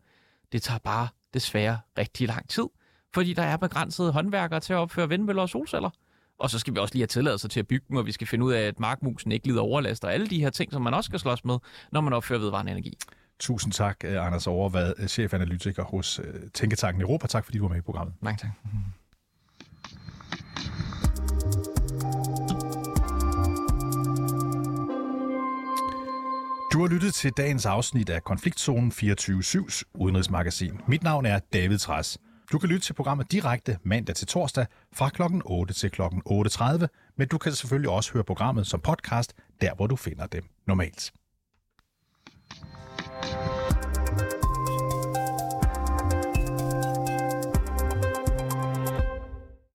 Det 0.52 0.62
tager 0.62 0.78
bare 0.78 1.08
desværre 1.34 1.78
rigtig 1.98 2.28
lang 2.28 2.48
tid, 2.48 2.66
fordi 3.14 3.32
der 3.32 3.42
er 3.42 3.56
begrænsede 3.56 4.12
håndværkere 4.12 4.60
til 4.60 4.72
at 4.72 4.76
opføre 4.76 5.08
vindmøller 5.08 5.42
og 5.42 5.48
solceller. 5.48 5.90
Og 6.38 6.50
så 6.50 6.58
skal 6.58 6.74
vi 6.74 6.78
også 6.78 6.94
lige 6.94 7.02
have 7.02 7.06
tilladelse 7.06 7.48
til 7.48 7.60
at 7.60 7.66
bygge 7.66 7.86
dem, 7.88 7.96
og 7.96 8.06
vi 8.06 8.12
skal 8.12 8.26
finde 8.26 8.44
ud 8.44 8.52
af, 8.52 8.62
at 8.62 8.80
markmusen 8.80 9.32
ikke 9.32 9.46
lider 9.46 9.60
overlast, 9.60 10.04
og 10.04 10.12
alle 10.12 10.26
de 10.26 10.40
her 10.40 10.50
ting, 10.50 10.72
som 10.72 10.82
man 10.82 10.94
også 10.94 11.08
skal 11.08 11.18
slås 11.18 11.44
med, 11.44 11.58
når 11.92 12.00
man 12.00 12.12
opfører 12.12 12.40
vedvarende 12.40 12.72
energi. 12.72 12.98
Tusind 13.40 13.72
tak, 13.72 13.96
øh, 14.04 14.26
Anders 14.26 14.46
Overvad, 14.46 14.94
øh, 14.98 15.08
chefanalytiker 15.08 15.84
hos 15.84 16.20
øh, 16.24 16.50
Tænketanken 16.54 17.02
Europa. 17.02 17.26
Tak 17.26 17.44
fordi 17.44 17.58
du 17.58 17.64
var 17.64 17.68
med 17.68 17.78
i 17.78 17.80
programmet. 17.80 18.14
Mange 18.20 18.38
tak. 18.38 18.50
Du 26.72 26.80
har 26.80 26.88
lyttet 26.88 27.14
til 27.14 27.32
dagens 27.36 27.66
afsnit 27.66 28.10
af 28.10 28.24
Konfliktzonen 28.24 28.92
24-7's 28.92 29.82
udenrigsmagasin. 29.94 30.80
Mit 30.88 31.02
navn 31.02 31.26
er 31.26 31.38
David 31.52 31.78
Træs. 31.78 32.18
Du 32.52 32.58
kan 32.58 32.68
lytte 32.68 32.86
til 32.86 32.92
programmet 32.92 33.32
direkte 33.32 33.78
mandag 33.82 34.16
til 34.16 34.26
torsdag 34.26 34.66
fra 34.92 35.08
kl. 35.08 35.22
8 35.44 35.74
til 35.74 35.90
kl. 35.90 36.02
8.30, 36.02 36.86
men 37.16 37.28
du 37.28 37.38
kan 37.38 37.52
selvfølgelig 37.52 37.90
også 37.90 38.12
høre 38.12 38.24
programmet 38.24 38.66
som 38.66 38.80
podcast, 38.80 39.34
der 39.60 39.74
hvor 39.74 39.86
du 39.86 39.96
finder 39.96 40.26
dem 40.26 40.44
normalt. 40.66 41.12
Thank 43.26 43.50
you. 43.50 43.55